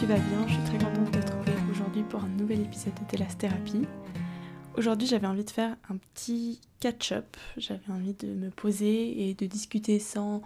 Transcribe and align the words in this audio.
tu 0.00 0.06
vas 0.06 0.14
bien. 0.14 0.48
Je 0.48 0.54
suis 0.54 0.62
très 0.62 0.78
contente 0.78 1.10
de 1.12 1.20
te 1.20 1.30
retrouver 1.30 1.52
aujourd'hui 1.70 2.02
pour 2.04 2.24
un 2.24 2.28
nouvel 2.28 2.62
épisode 2.62 2.94
de 2.94 3.34
Thérapie. 3.36 3.86
Aujourd'hui, 4.78 5.06
j'avais 5.06 5.26
envie 5.26 5.44
de 5.44 5.50
faire 5.50 5.76
un 5.90 5.98
petit 5.98 6.58
catch-up. 6.78 7.36
J'avais 7.58 7.92
envie 7.92 8.14
de 8.14 8.28
me 8.28 8.48
poser 8.48 9.28
et 9.28 9.34
de 9.34 9.44
discuter 9.44 9.98
sans 9.98 10.40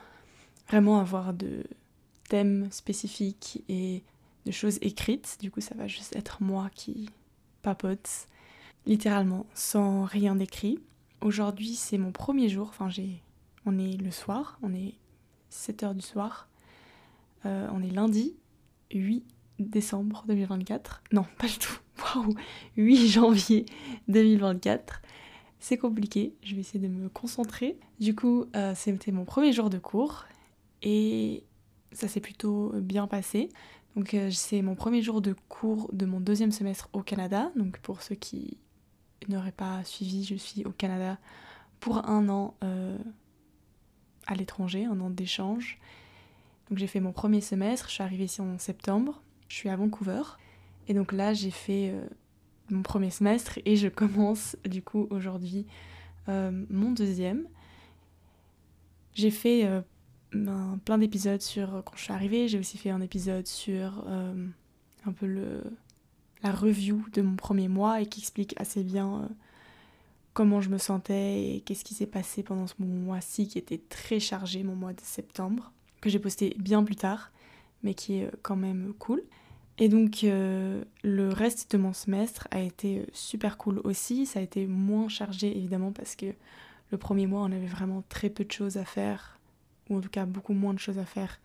vraiment 0.69 0.99
avoir 0.99 1.33
de 1.35 1.63
thème 2.29 2.67
spécifique 2.73 3.63
et 3.69 4.03
de 4.45 4.51
choses 4.51 4.79
écrites. 4.83 5.39
Du 5.41 5.53
coup, 5.53 5.61
ça 5.61 5.77
va 5.77 5.87
juste 5.87 6.17
être 6.17 6.43
moi 6.43 6.69
qui 6.75 7.09
papote, 7.63 8.27
littéralement, 8.87 9.47
sans 9.55 10.03
rien 10.03 10.35
d'écrit. 10.35 10.81
Aujourd'hui, 11.21 11.77
c'est 11.77 11.99
mon 11.99 12.11
premier 12.11 12.49
jour. 12.49 12.71
Enfin, 12.71 12.91
j'ai. 12.91 13.23
On 13.67 13.79
est 13.79 13.99
le 13.99 14.11
soir, 14.11 14.59
on 14.65 14.75
est 14.75 14.95
7h 15.53 15.95
du 15.95 16.03
soir. 16.03 16.49
Euh, 17.47 17.69
on 17.73 17.85
est 17.85 17.91
lundi 17.91 18.35
8 18.91 19.25
décembre 19.59 20.25
2024. 20.29 21.03
Non, 21.13 21.25
pas 21.39 21.47
du 21.47 21.59
tout. 21.59 21.79
Waouh 22.17 22.35
8 22.77 23.09
janvier 23.09 23.67
2024. 24.09 25.03
C'est 25.61 25.79
compliqué, 25.79 26.35
je 26.43 26.55
vais 26.55 26.61
essayer 26.61 26.81
de 26.81 26.93
me 26.93 27.09
concentrer. 27.09 27.79
Du 27.99 28.15
coup, 28.15 28.47
euh, 28.55 28.75
c'était 28.75 29.13
mon 29.13 29.25
premier 29.25 29.53
jour 29.53 29.71
de 29.71 29.79
cours 29.79 30.27
et 30.83 31.45
ça 31.93 32.09
s'est 32.09 32.21
plutôt 32.21 32.73
bien 32.77 33.07
passé. 33.07 33.49
Donc 33.97 34.13
euh, 34.13 34.31
c'est 34.31 34.61
mon 34.61 34.75
premier 34.75 35.01
jour 35.01 35.23
de 35.23 35.35
cours 35.49 35.89
de 35.93 36.05
mon 36.05 36.21
deuxième 36.21 36.53
semestre 36.53 36.89
au 36.93 37.03
Canada. 37.03 37.51
Donc 37.57 37.79
pour 37.79 38.03
ceux 38.03 38.17
qui 38.17 38.59
n'auraient 39.29 39.53
pas 39.53 39.83
suivi, 39.85 40.25
je 40.25 40.35
suis 40.35 40.65
au 40.65 40.71
Canada 40.71 41.19
pour 41.81 42.09
un 42.09 42.29
an 42.29 42.55
à 44.27 44.35
l'étranger, 44.35 44.85
un 44.85 45.01
an 45.01 45.11
d'échange. 45.11 45.79
Donc 46.69 46.79
j'ai 46.79 46.87
fait 46.87 47.01
mon 47.01 47.13
premier 47.13 47.41
semestre, 47.41 47.89
je 47.89 47.95
suis 47.95 48.03
arrivée 48.03 48.25
ici 48.25 48.41
en 48.41 48.59
septembre, 48.59 49.23
je 49.49 49.57
suis 49.57 49.69
à 49.69 49.77
Vancouver. 49.77 50.23
Et 50.89 50.95
donc 50.95 51.13
là 51.13 51.33
j'ai 51.33 51.51
fait 51.51 51.91
euh, 51.91 52.07
mon 52.71 52.83
premier 52.83 53.11
semestre 53.11 53.59
et 53.65 53.77
je 53.77 53.89
commence 53.89 54.57
du 54.65 54.83
coup 54.83 55.07
aujourd'hui 55.11 55.67
euh, 56.29 56.65
mon 56.71 56.93
deuxième. 56.93 57.47
J'ai 59.15 59.31
fait 59.31 59.65
euh, 59.65 59.81
plein 60.85 60.99
d'épisodes 60.99 61.41
sur 61.41 61.83
quand 61.85 61.97
je 61.97 62.03
suis 62.03 62.13
arrivée, 62.13 62.49
j'ai 62.49 62.59
aussi 62.59 62.79
fait 62.79 62.91
un 62.91 63.01
épisode 63.01 63.47
sur 63.47 64.05
un 65.07 65.13
peu 65.13 65.63
la 66.43 66.51
review 66.51 67.05
de 67.13 67.23
mon 67.23 67.37
premier 67.37 67.69
mois 67.69 68.01
et 68.01 68.07
qui 68.07 68.21
explique 68.21 68.55
assez 68.61 68.83
bien 68.83 69.29
comment 70.33 70.61
je 70.61 70.69
me 70.69 70.79
sentais 70.79 71.55
et 71.55 71.61
qu'est-ce 71.61 71.85
qui 71.85 71.95
s'est 71.95 72.09
passé 72.09 72.43
pendant 72.43 72.67
ce 72.67 72.75
mois-ci 72.81 73.47
qui 73.47 73.59
était 73.59 73.79
très 73.79 74.19
chargé, 74.19 74.65
mon 74.65 74.75
mois 74.75 74.93
de 74.93 75.01
septembre 75.01 75.73
que 76.05 76.11
j'ai 76.11 76.19
posté 76.19 76.55
bien 76.59 76.85
plus 76.85 76.97
tard, 76.97 77.33
mais 77.85 77.95
qui 77.95 78.19
est 78.19 78.25
euh, 78.25 78.31
quand 78.43 78.57
même 78.57 78.93
cool. 78.99 79.23
Et 79.79 79.89
donc 79.89 80.25
euh, 80.25 80.83
le 81.03 81.29
reste 81.29 81.73
de 81.73 81.79
mon 81.79 81.93
semestre 81.93 82.49
a 82.51 82.61
été 82.61 83.01
euh, 83.01 83.07
super 83.13 83.57
cool 83.59 83.81
aussi. 83.85 84.27
Ça 84.27 84.41
a 84.41 84.43
été 84.43 84.67
moins 84.67 85.09
chargé 85.09 85.57
évidemment 85.57 85.93
parce 85.93 86.17
que 86.17 86.27
le 86.91 86.99
premier 86.99 87.29
mois 87.29 87.43
on 87.43 87.53
avait 87.53 87.67
vraiment 87.67 88.03
très 88.09 88.31
peu 88.31 88.45
de 88.45 88.53
choses 88.53 88.77
à 88.77 88.85
faire, 88.85 89.39
ou 89.89 89.99
en 89.99 90.01
tout 90.01 90.09
cas 90.09 90.27
beaucoup 90.27 90.55
moins 90.55 90.75
de 90.75 90.79
choses 90.79 90.99
à 90.99 91.05
faire 91.05 91.39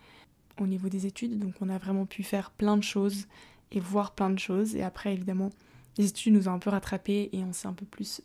au 0.60 0.66
niveau 0.66 0.90
des 0.90 1.06
études. 1.06 1.38
Donc 1.38 1.54
on 1.62 1.70
a 1.70 1.78
vraiment 1.78 2.06
pu 2.06 2.24
faire 2.24 2.50
plein 2.52 2.78
de 2.78 2.84
choses 2.84 3.28
et 3.72 3.80
voir 3.80 4.12
plein 4.12 4.32
de 4.32 4.40
choses. 4.40 4.76
Et 4.76 4.82
après 4.82 5.14
évidemment 5.14 5.52
les 5.98 6.08
études 6.08 6.34
nous 6.34 6.48
ont 6.48 6.54
un 6.54 6.60
peu 6.60 6.70
rattrapés 6.70 7.30
et 7.34 7.44
on 7.44 7.52
s'est 7.52 7.68
un 7.68 7.74
peu 7.74 7.86
plus 7.86 8.22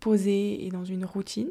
posé 0.00 0.66
et 0.66 0.68
dans 0.68 0.84
une 0.84 1.04
routine. 1.04 1.50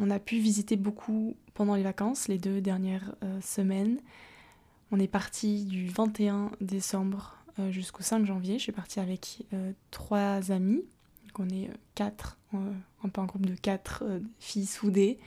On 0.00 0.10
a 0.10 0.18
pu 0.18 0.38
visiter 0.38 0.76
beaucoup 0.76 1.36
pendant 1.54 1.74
les 1.74 1.82
vacances, 1.82 2.28
les 2.28 2.38
deux 2.38 2.60
dernières 2.60 3.14
euh, 3.22 3.40
semaines. 3.40 3.98
On 4.92 5.00
est 5.00 5.08
parti 5.08 5.64
du 5.64 5.88
21 5.88 6.52
décembre 6.60 7.34
euh, 7.58 7.72
jusqu'au 7.72 8.02
5 8.02 8.26
janvier. 8.26 8.58
Je 8.58 8.64
suis 8.64 8.72
partie 8.72 9.00
avec 9.00 9.42
euh, 9.54 9.72
trois 9.90 10.52
amis. 10.52 10.84
Donc 11.24 11.40
on 11.40 11.48
est 11.48 11.70
quatre, 11.94 12.38
un 12.52 13.08
peu 13.08 13.22
un 13.22 13.24
groupe 13.24 13.46
de 13.46 13.54
quatre 13.54 14.04
filles 14.38 14.66
soudées. 14.66 15.18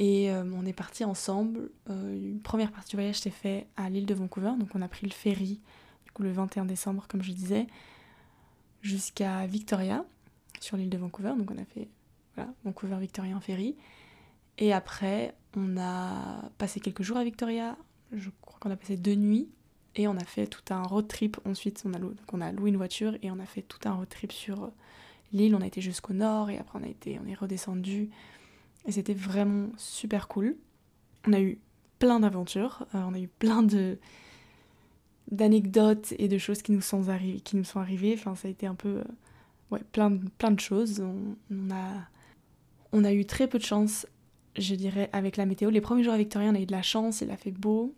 Et 0.00 0.32
on 0.32 0.66
est 0.66 0.72
parti 0.72 1.04
ensemble. 1.04 1.70
une 1.88 2.40
première 2.42 2.72
partie 2.72 2.90
du 2.90 2.96
voyage 2.96 3.20
s'est 3.20 3.30
fait 3.30 3.68
à 3.76 3.88
l'île 3.88 4.06
de 4.06 4.14
Vancouver. 4.14 4.50
Donc 4.58 4.70
on 4.74 4.82
a 4.82 4.88
pris 4.88 5.06
le 5.06 5.12
ferry, 5.12 5.60
du 6.04 6.10
coup 6.12 6.24
le 6.24 6.32
21 6.32 6.64
décembre, 6.64 7.06
comme 7.06 7.22
je 7.22 7.30
disais, 7.30 7.68
jusqu'à 8.80 9.46
Victoria, 9.46 10.04
sur 10.58 10.76
l'île 10.76 10.90
de 10.90 10.98
Vancouver. 10.98 11.34
Donc 11.38 11.52
on 11.52 11.58
a 11.58 11.64
fait 11.64 11.86
Vancouver 12.64 12.96
Victoria 12.98 13.36
en 13.36 13.40
ferry. 13.40 13.76
Et 14.58 14.72
après, 14.72 15.36
on 15.56 15.76
a 15.78 16.50
passé 16.58 16.80
quelques 16.80 17.02
jours 17.02 17.18
à 17.18 17.22
Victoria. 17.22 17.76
Je 18.12 18.30
crois 18.40 18.58
qu'on 18.60 18.70
a 18.70 18.76
passé 18.76 18.96
deux 18.96 19.14
nuits. 19.14 19.48
Et 19.94 20.08
on 20.08 20.16
a 20.16 20.24
fait 20.24 20.46
tout 20.46 20.62
un 20.72 20.82
road 20.82 21.06
trip. 21.06 21.38
Ensuite, 21.44 21.82
on 21.84 21.92
a, 21.92 21.98
loué, 21.98 22.14
on 22.32 22.66
une 22.66 22.76
voiture 22.76 23.14
et 23.22 23.30
on 23.30 23.38
a 23.38 23.44
fait 23.44 23.62
tout 23.62 23.78
un 23.84 23.92
road 23.92 24.08
trip 24.08 24.32
sur 24.32 24.64
euh, 24.64 24.68
l'île. 25.32 25.54
On 25.54 25.60
a 25.60 25.66
été 25.66 25.80
jusqu'au 25.80 26.14
nord 26.14 26.48
et 26.48 26.56
après 26.58 26.78
on, 26.78 26.82
a 26.82 26.88
été, 26.88 27.20
on 27.22 27.28
est 27.28 27.34
redescendu. 27.34 28.08
Et 28.86 28.92
c'était 28.92 29.14
vraiment 29.14 29.68
super 29.76 30.28
cool. 30.28 30.56
On 31.26 31.34
a 31.34 31.40
eu 31.40 31.58
plein 31.98 32.20
d'aventures. 32.20 32.86
Euh, 32.94 33.02
on 33.06 33.12
a 33.12 33.18
eu 33.18 33.28
plein 33.28 33.62
de 33.62 33.98
d'anecdotes 35.30 36.12
et 36.18 36.28
de 36.28 36.36
choses 36.36 36.62
qui 36.62 36.72
nous 36.72 36.80
sont, 36.80 37.08
arrivées, 37.08 37.40
qui 37.40 37.56
nous 37.56 37.64
sont 37.64 37.80
arrivées. 37.80 38.14
Enfin, 38.18 38.34
ça 38.34 38.48
a 38.48 38.50
été 38.50 38.66
un 38.66 38.74
peu... 38.74 38.98
Euh, 38.98 39.04
ouais, 39.70 39.80
plein, 39.92 40.16
plein 40.38 40.50
de 40.50 40.60
choses. 40.60 41.00
on 41.00 41.70
a 41.70 42.08
on 42.92 43.04
a 43.04 43.12
eu 43.12 43.24
très 43.24 43.48
peu 43.48 43.58
de 43.58 43.64
chance, 43.64 44.06
je 44.56 44.74
dirais, 44.74 45.08
avec 45.12 45.36
la 45.36 45.46
météo. 45.46 45.70
Les 45.70 45.80
premiers 45.80 46.02
jours 46.04 46.14
à 46.14 46.18
Victoria, 46.18 46.50
on 46.50 46.54
a 46.54 46.60
eu 46.60 46.66
de 46.66 46.72
la 46.72 46.82
chance, 46.82 47.20
il 47.20 47.30
a 47.30 47.36
fait 47.36 47.50
beau. 47.50 47.94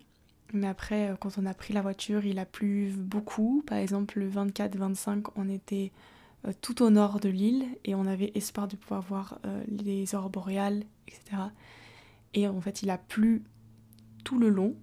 Mais 0.53 0.67
après, 0.67 1.09
euh, 1.09 1.15
quand 1.19 1.37
on 1.37 1.45
a 1.45 1.53
pris 1.53 1.73
la 1.73 1.81
voiture, 1.81 2.25
il 2.25 2.39
a 2.39 2.45
plu 2.45 2.93
beaucoup. 2.97 3.63
Par 3.65 3.77
exemple, 3.77 4.19
le 4.19 4.29
24-25, 4.29 5.25
on 5.35 5.49
était 5.49 5.91
euh, 6.47 6.51
tout 6.61 6.83
au 6.83 6.89
nord 6.89 7.19
de 7.19 7.29
l'île 7.29 7.65
et 7.83 7.95
on 7.95 8.05
avait 8.05 8.31
espoir 8.35 8.67
de 8.67 8.75
pouvoir 8.75 9.01
voir 9.01 9.39
euh, 9.45 9.63
les 9.67 10.15
aurores 10.15 10.29
boréales, 10.29 10.83
etc. 11.07 11.41
Et 12.33 12.47
en 12.47 12.61
fait, 12.61 12.83
il 12.83 12.89
a 12.89 12.97
plu 12.97 13.43
tout 14.23 14.39
le 14.39 14.49
long, 14.49 14.75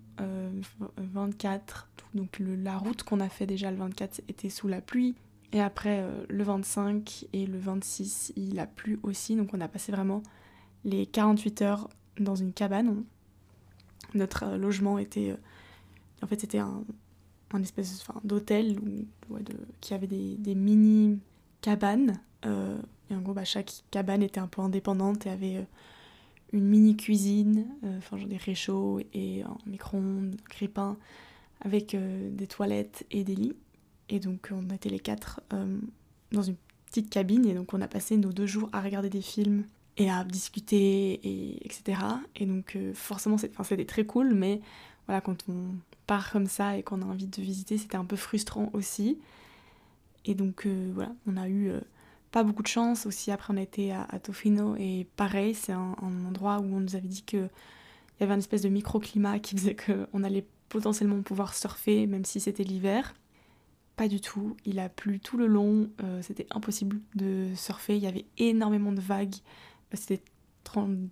24. 0.98 1.88
Donc 2.14 2.38
la 2.40 2.76
route 2.78 3.02
qu'on 3.02 3.20
a 3.20 3.28
fait 3.28 3.46
déjà 3.46 3.70
le 3.70 3.76
24 3.76 4.22
était 4.28 4.50
sous 4.50 4.68
la 4.68 4.80
pluie. 4.80 5.14
Et 5.52 5.60
après, 5.60 6.00
euh, 6.00 6.24
le 6.28 6.44
25 6.44 7.26
et 7.32 7.46
le 7.46 7.58
26, 7.58 8.32
il 8.36 8.58
a 8.58 8.66
plu 8.66 8.98
aussi. 9.02 9.36
Donc 9.36 9.50
on 9.52 9.60
a 9.60 9.68
passé 9.68 9.92
vraiment 9.92 10.22
les 10.84 11.06
48 11.06 11.62
heures 11.62 11.88
dans 12.19 12.34
une 12.34 12.53
cabane. 12.53 13.04
Notre 14.15 14.44
euh, 14.44 14.56
logement 14.56 14.98
était... 14.98 15.31
Euh, 15.31 15.37
en 16.22 16.26
fait, 16.26 16.41
c'était 16.41 16.59
un, 16.59 16.84
espèce 17.60 18.06
d'hôtel 18.25 18.78
qui 19.81 19.93
avait 19.93 20.06
des, 20.06 20.54
mini 20.54 21.19
cabanes. 21.60 22.20
et 22.44 23.15
en 23.15 23.20
gros, 23.20 23.34
bah, 23.34 23.44
chaque 23.44 23.82
cabane 23.91 24.22
était 24.22 24.41
un 24.41 24.47
peu 24.47 24.62
indépendante 24.62 25.26
et 25.26 25.31
avait 25.31 25.66
une 26.53 26.65
mini 26.65 26.97
cuisine, 26.97 27.66
enfin 27.99 28.16
genre 28.16 28.28
des 28.28 28.37
réchauds 28.38 29.00
et 29.12 29.43
un 29.43 29.59
micro-ondes, 29.66 30.37
un 30.76 30.97
avec 31.60 31.94
des 31.97 32.47
toilettes 32.47 33.04
et 33.10 33.25
des 33.25 33.34
lits. 33.34 33.56
Et 34.12 34.20
donc 34.20 34.50
on 34.53 34.69
était 34.75 34.91
les 34.91 35.00
quatre 35.00 35.41
euh, 35.54 35.78
dans 36.32 36.43
une 36.43 36.56
petite 36.87 37.09
cabine 37.09 37.47
et 37.47 37.54
donc 37.54 37.72
on 37.72 37.81
a 37.81 37.88
passé 37.88 38.19
nos 38.19 38.31
deux 38.31 38.47
jours 38.47 38.69
à 38.72 38.82
regarder 38.82 39.09
des 39.09 39.22
films 39.22 39.64
et 39.97 40.10
à 40.10 40.25
discuter 40.25 41.20
et 41.22 41.64
etc. 41.64 42.00
Et 42.36 42.47
donc 42.47 42.76
euh, 42.76 42.92
forcément 42.94 43.36
c'était 43.38 43.84
très 43.84 44.04
cool 44.04 44.34
mais 44.34 44.60
voilà 45.06 45.20
quand 45.20 45.44
on 45.48 45.75
part 46.06 46.30
comme 46.32 46.47
ça 46.47 46.76
et 46.76 46.82
qu'on 46.82 47.02
a 47.02 47.05
envie 47.05 47.26
de 47.26 47.43
visiter 47.43 47.78
c'était 47.78 47.96
un 47.96 48.05
peu 48.05 48.16
frustrant 48.16 48.70
aussi. 48.72 49.19
Et 50.25 50.34
donc 50.34 50.66
euh, 50.66 50.90
voilà 50.94 51.12
on 51.26 51.37
a 51.37 51.49
eu 51.49 51.72
pas 52.31 52.43
beaucoup 52.44 52.62
de 52.62 52.69
chance 52.69 53.06
aussi 53.06 53.31
après 53.31 53.52
on 53.52 53.56
a 53.56 53.62
été 53.62 53.93
à, 53.93 54.19
Tofino 54.22 54.75
et 54.76 55.06
pareil 55.16 55.55
c'est 55.55 55.72
un, 55.72 55.94
un, 56.00 56.25
endroit 56.26 56.61
où 56.61 56.76
on 56.76 56.81
nous 56.81 56.96
avait 56.96 57.08
dit 57.08 57.22
que 57.22 57.37
il 57.37 58.20
y 58.20 58.25
avait 58.25 58.34
un 58.34 58.38
espèce 58.38 58.62
de 58.62 58.69
microclimat 58.69 59.38
qui 59.40 59.56
faisait 59.56 59.76
qu'on 59.76 60.22
allait 60.22 60.46
potentiellement 60.69 61.20
pouvoir 61.22 61.55
surfer 61.55 62.06
même 62.06 62.25
si 62.25 62.40
c'était 62.40 62.64
l'hiver. 62.64 63.14
Pas 63.96 64.08
du 64.08 64.20
tout, 64.22 64.56
il 64.64 64.78
a 64.78 64.88
plu 64.88 65.20
tout 65.20 65.37
le 65.37 65.46
long, 65.46 65.90
euh, 66.02 66.22
c'était 66.22 66.46
impossible 66.50 66.99
de 67.14 67.49
surfer, 67.55 67.96
il 67.96 68.02
y 68.02 68.06
avait 68.06 68.25
énormément 68.38 68.90
de 68.90 69.00
vagues, 69.00 69.34
euh, 69.34 69.71
c'était 69.96 70.22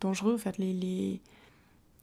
dangereux, 0.01 0.35
en 0.35 0.39
fait 0.39 0.57
les, 0.59 0.73
les, 0.73 1.21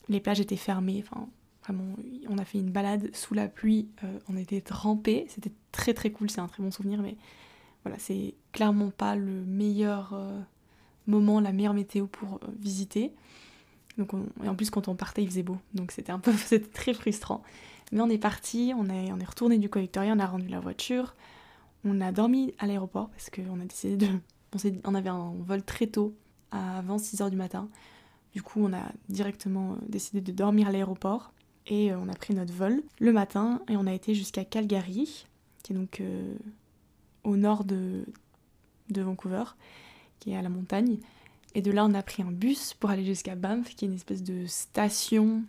les, 0.10 0.20
plages 0.20 0.40
étaient 0.40 0.56
fermées, 0.56 1.04
enfin 1.06 1.28
vraiment, 1.64 1.96
on 2.30 2.38
a 2.38 2.46
fait 2.46 2.60
une 2.60 2.70
balade 2.70 3.10
sous 3.16 3.34
la 3.34 3.48
pluie, 3.48 3.88
euh, 4.04 4.20
on 4.30 4.38
était 4.38 4.62
trempés, 4.62 5.26
c'était 5.30 5.52
très 5.72 5.94
très 5.94 6.12
cool, 6.12 6.30
c'est 6.30 6.42
un 6.42 6.48
très 6.48 6.62
bon 6.62 6.72
souvenir, 6.72 7.02
mais 7.02 7.16
voilà, 7.84 7.98
c'est 8.00 8.36
clairement 8.52 8.92
pas 8.92 9.16
le 9.16 9.44
meilleur 9.46 10.14
moment, 11.08 11.40
la 11.40 11.52
meilleure 11.52 11.74
météo 11.74 12.06
pour 12.06 12.40
visiter. 12.60 13.14
Donc 13.98 14.12
et 14.44 14.48
en 14.48 14.56
plus 14.56 14.70
quand 14.70 14.88
on 14.88 14.96
partait 14.96 15.24
il 15.24 15.30
faisait 15.30 15.44
beau, 15.44 15.58
donc 15.74 15.92
c'était 15.92 16.12
un 16.12 16.20
peu 16.20 16.32
c'était 16.38 16.70
très 16.70 16.94
frustrant. 16.94 17.42
Mais 17.92 18.02
on 18.02 18.10
est 18.10 18.18
parti, 18.18 18.74
on 18.78 18.90
est, 18.90 19.12
on 19.12 19.20
est 19.20 19.26
retourné 19.26 19.58
du 19.58 19.70
coup 19.70 19.80
Victoria, 19.80 20.14
on 20.16 20.20
a 20.20 20.26
rendu 20.26 20.48
la 20.48 20.60
voiture, 20.60 21.16
on 21.86 22.02
a 22.02 22.12
dormi 22.12 22.54
à 22.60 22.68
l'aéroport 22.68 23.10
parce 23.10 23.30
qu'on 23.30 23.60
a 23.60 23.66
décidé 23.66 23.98
de. 23.98 24.08
On, 24.86 24.96
avait 24.96 25.10
un 25.10 25.34
vol 25.40 25.62
très 25.62 25.88
tôt, 25.88 26.16
avant 26.52 26.98
6h 26.98 27.30
du 27.30 27.38
matin. 27.38 27.70
Du 28.34 28.42
coup, 28.42 28.62
on 28.64 28.74
a 28.74 28.84
directement 29.10 29.74
euh, 29.74 29.76
décidé 29.88 30.22
de 30.22 30.32
dormir 30.32 30.68
à 30.68 30.72
l'aéroport. 30.72 31.34
et 31.66 31.94
on 31.94 32.08
a 32.08 32.14
pris 32.14 32.34
notre 32.34 32.54
vol 32.54 32.82
le 33.00 33.12
matin 33.12 33.62
et 33.68 33.76
on 33.76 33.88
a 33.88 33.94
été 33.94 34.14
jusqu'à 34.14 34.46
Calgary, 34.46 35.26
qui 35.64 35.74
est 35.74 35.76
donc 35.76 36.02
au 37.28 37.36
nord 37.36 37.66
de, 37.66 38.06
Vancouver, 38.90 39.44
qui 40.20 40.32
est 40.32 40.36
à 40.36 40.42
la 40.42 40.50
montagne. 40.50 40.98
Et 41.56 41.62
de 41.62 41.72
là, 41.72 41.86
on 41.86 41.94
a 41.94 42.02
pris 42.02 42.24
un 42.24 42.32
bus 42.32 42.74
pour 42.74 42.90
aller 42.90 43.06
jusqu'à 43.06 43.36
Banff, 43.36 43.76
qui 43.76 43.86
est 43.86 43.88
une 43.88 43.96
espèce 43.96 44.24
de 44.24 44.46
station, 44.46 45.44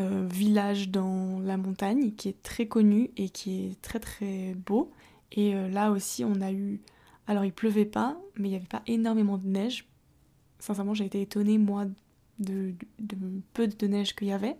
euh, 0.00 0.26
village 0.30 0.90
dans 0.90 1.40
la 1.40 1.56
montagne, 1.56 2.12
qui 2.12 2.28
est 2.28 2.42
très 2.42 2.66
connu 2.66 3.10
et 3.16 3.28
qui 3.28 3.66
est 3.66 3.82
très 3.82 4.00
très 4.00 4.54
beau. 4.54 4.90
Et 5.32 5.54
euh, 5.54 5.68
là 5.68 5.90
aussi, 5.90 6.24
on 6.24 6.40
a 6.40 6.52
eu. 6.52 6.80
Alors, 7.26 7.44
il 7.44 7.52
pleuvait 7.52 7.84
pas, 7.86 8.20
mais 8.36 8.48
il 8.48 8.50
n'y 8.50 8.56
avait 8.56 8.66
pas 8.66 8.82
énormément 8.86 9.38
de 9.38 9.46
neige. 9.46 9.86
Sincèrement, 10.62 10.94
j'ai 10.94 11.06
été 11.06 11.20
étonnée, 11.20 11.58
moi, 11.58 11.86
de, 12.38 12.74
de, 12.98 13.16
peu 13.52 13.66
de 13.66 13.86
neige 13.86 14.14
qu'il 14.14 14.28
y 14.28 14.32
avait. 14.32 14.56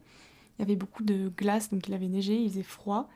Il 0.59 0.63
y 0.63 0.63
avait 0.63 0.77
beaucoup 0.77 1.05
de 1.05 1.31
glace, 1.37 1.71
donc 1.71 1.87
il 1.87 1.95
avait 1.95 2.09
neigé, 2.09 2.37
il 2.37 2.51
faisait 2.51 2.63
froid, 2.63 3.09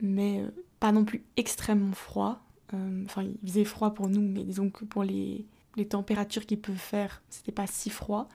mais 0.00 0.40
euh, 0.40 0.48
pas 0.80 0.92
non 0.92 1.04
plus 1.04 1.22
extrêmement 1.36 1.92
froid. 1.92 2.42
Enfin, 3.04 3.22
il 3.22 3.48
faisait 3.48 3.64
froid 3.64 3.94
pour 3.94 4.08
nous, 4.08 4.20
mais 4.20 4.42
disons 4.42 4.70
que 4.70 4.84
pour 4.84 5.04
les, 5.04 5.46
les 5.76 5.86
températures 5.86 6.46
qu'il 6.46 6.60
peut 6.60 6.72
faire, 6.72 7.22
c'était 7.28 7.52
pas 7.52 7.66
si 7.66 7.90
froid. 7.90 8.28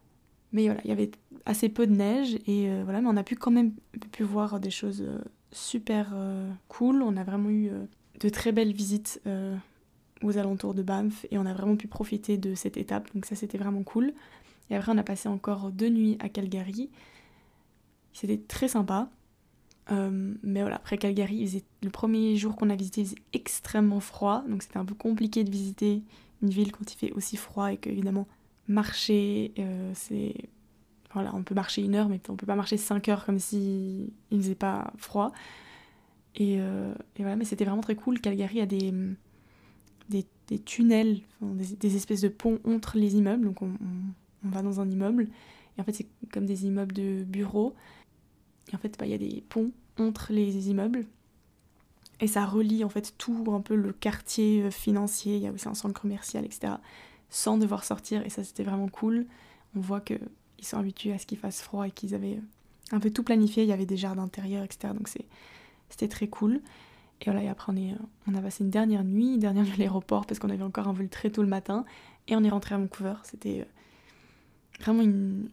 Mais 0.53 0.65
voilà, 0.65 0.81
il 0.83 0.89
y 0.89 0.93
avait 0.93 1.11
assez 1.45 1.69
peu 1.69 1.87
de 1.87 1.93
neige 1.93 2.35
et 2.45 2.69
euh, 2.69 2.81
voilà, 2.83 3.01
mais 3.01 3.07
on 3.09 3.17
a 3.17 3.23
pu 3.23 3.35
quand 3.35 3.51
même 3.51 3.73
pu 4.11 4.23
voir 4.23 4.59
des 4.59 4.69
choses 4.69 5.01
euh, 5.01 5.19
super 5.51 6.11
euh, 6.13 6.49
cool. 6.67 7.01
On 7.01 7.17
a 7.17 7.23
vraiment 7.23 7.49
eu 7.49 7.71
de 8.19 8.29
très 8.29 8.51
belles 8.51 8.73
visites 8.73 9.21
aux 10.21 10.37
alentours 10.37 10.73
de 10.73 10.83
Banff 10.83 11.25
et 11.31 11.37
on 11.37 11.45
a 11.45 11.53
vraiment 11.53 11.75
pu 11.75 11.87
profiter 11.87 12.37
de 12.37 12.55
cette 12.55 12.77
étape. 12.77 13.13
Donc 13.13 13.25
ça, 13.25 13.35
c'était 13.35 13.57
vraiment 13.57 13.83
cool. 13.83 14.13
Et 14.69 14.75
après, 14.75 14.91
on 14.91 14.97
a 14.97 15.03
passé 15.03 15.27
encore 15.29 15.71
deux 15.71 15.89
nuits 15.89 16.17
à 16.19 16.29
Calgary. 16.29 16.89
C'était 18.13 18.37
très 18.37 18.67
sympa. 18.67 19.09
mais 19.89 20.61
voilà, 20.61 20.75
après 20.75 20.97
Calgary, 20.97 21.63
le 21.81 21.89
premier 21.89 22.35
jour 22.37 22.55
qu'on 22.55 22.69
a 22.69 22.75
visité, 22.75 23.01
il 23.01 23.05
faisait 23.05 23.21
extrêmement 23.33 23.99
froid, 23.99 24.43
donc 24.47 24.63
c'était 24.63 24.77
un 24.77 24.85
peu 24.85 24.95
compliqué 24.95 25.43
de 25.43 25.51
visiter 25.51 26.03
une 26.41 26.49
ville 26.49 26.71
quand 26.71 26.91
il 26.91 26.97
fait 26.97 27.11
aussi 27.13 27.37
froid 27.37 27.71
et 27.71 27.77
que 27.77 27.89
évidemment 27.89 28.27
marcher 28.67 29.53
euh, 29.59 29.91
c'est 29.93 30.33
voilà 31.13 31.31
on 31.35 31.43
peut 31.43 31.55
marcher 31.55 31.81
une 31.81 31.95
heure 31.95 32.09
mais 32.09 32.19
on 32.29 32.35
peut 32.35 32.45
pas 32.45 32.55
marcher 32.55 32.77
cinq 32.77 33.09
heures 33.09 33.25
comme 33.25 33.39
si 33.39 34.13
il 34.31 34.41
faisait 34.41 34.55
pas 34.55 34.93
froid 34.97 35.31
et, 36.35 36.57
euh, 36.59 36.93
et 37.17 37.23
voilà 37.23 37.35
mais 37.35 37.45
c'était 37.45 37.65
vraiment 37.65 37.81
très 37.81 37.95
cool 37.95 38.19
Calgary 38.21 38.61
a 38.61 38.65
des 38.65 38.93
des, 40.51 40.59
tunnels 40.59 41.21
des, 41.41 41.95
espèces 41.95 42.21
de 42.21 42.27
ponts 42.27 42.59
entre 42.63 42.97
les 42.97 43.15
immeubles 43.15 43.45
donc 43.45 43.61
on, 43.61 43.71
on, 44.45 44.49
va 44.49 44.61
dans 44.61 44.79
un 44.79 44.89
immeuble 44.89 45.27
et 45.77 45.81
en 45.81 45.83
fait 45.83 45.93
c'est 45.93 46.07
comme 46.31 46.45
des 46.45 46.65
immeubles 46.65 46.93
de 46.93 47.23
bureaux 47.23 47.73
et 48.71 48.75
en 48.75 48.79
fait 48.79 48.97
bah, 48.99 49.05
il 49.05 49.11
y 49.11 49.15
a 49.15 49.17
des 49.17 49.43
ponts 49.49 49.71
entre 49.97 50.31
les 50.31 50.69
immeubles 50.69 51.05
et 52.21 52.27
ça 52.27 52.45
relie 52.45 52.83
en 52.83 52.89
fait 52.89 53.15
tout 53.17 53.45
un 53.51 53.61
peu 53.61 53.75
le 53.75 53.91
quartier 53.91 54.61
euh, 54.61 54.71
financier, 54.71 55.35
il 55.35 55.41
y 55.41 55.47
a 55.47 55.51
aussi 55.51 55.67
un 55.67 55.73
centre 55.73 55.99
commercial, 55.99 56.45
etc. 56.45 56.73
Sans 57.29 57.57
devoir 57.57 57.83
sortir, 57.83 58.23
et 58.25 58.29
ça 58.29 58.43
c'était 58.43 58.63
vraiment 58.63 58.87
cool. 58.87 59.25
On 59.75 59.79
voit 59.79 60.01
qu'ils 60.01 60.19
sont 60.61 60.77
habitués 60.77 61.13
à 61.13 61.17
ce 61.17 61.25
qu'il 61.25 61.39
fasse 61.39 61.61
froid 61.61 61.87
et 61.87 61.91
qu'ils 61.91 62.13
avaient 62.13 62.39
un 62.91 62.99
peu 62.99 63.09
tout 63.09 63.23
planifié, 63.23 63.63
il 63.63 63.69
y 63.69 63.73
avait 63.73 63.87
des 63.87 63.97
jardins 63.97 64.23
intérieurs, 64.23 64.63
etc. 64.63 64.93
Donc 64.93 65.09
c'était 65.89 66.07
très 66.07 66.27
cool. 66.27 66.61
Et 67.21 67.25
voilà, 67.25 67.43
et 67.43 67.47
après 67.47 67.71
on, 67.71 67.75
est, 67.75 67.95
on 68.27 68.33
a 68.35 68.41
passé 68.41 68.63
une 68.63 68.71
dernière 68.71 69.03
nuit, 69.03 69.35
une 69.35 69.39
dernière 69.39 69.63
nuit 69.63 69.73
à 69.73 69.77
l'aéroport 69.77 70.25
parce 70.25 70.39
qu'on 70.39 70.49
avait 70.49 70.63
encore 70.63 70.87
un 70.87 70.93
vol 70.93 71.07
très 71.07 71.29
tôt 71.29 71.43
le 71.43 71.47
matin, 71.47 71.85
et 72.27 72.35
on 72.35 72.43
est 72.43 72.49
rentré 72.49 72.75
à 72.75 72.77
Vancouver. 72.77 73.13
C'était 73.23 73.61
euh, 73.61 73.65
vraiment 74.79 75.03
une, 75.03 75.49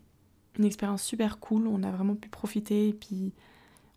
expérience 0.63 1.05
super 1.05 1.39
cool, 1.39 1.69
on 1.69 1.85
a 1.85 1.91
vraiment 1.91 2.17
pu 2.17 2.29
profiter, 2.29 2.89
et 2.89 2.93
puis 2.93 3.33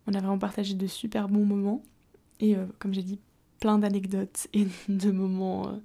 on 0.06 0.14
a 0.14 0.18
vraiment 0.18 0.38
partagé 0.38 0.74
de 0.74 0.86
super 0.86 1.28
bons 1.28 1.44
moments. 1.44 1.82
Et 2.38 2.56
euh, 2.56 2.66
comme 2.78 2.94
j'ai 2.94 3.02
dit, 3.02 3.18
plein 3.58 3.78
d'anecdotes 3.78 4.48
et 4.52 4.66
de 4.88 5.10
moments. 5.10 5.68
Euh, 5.68 5.76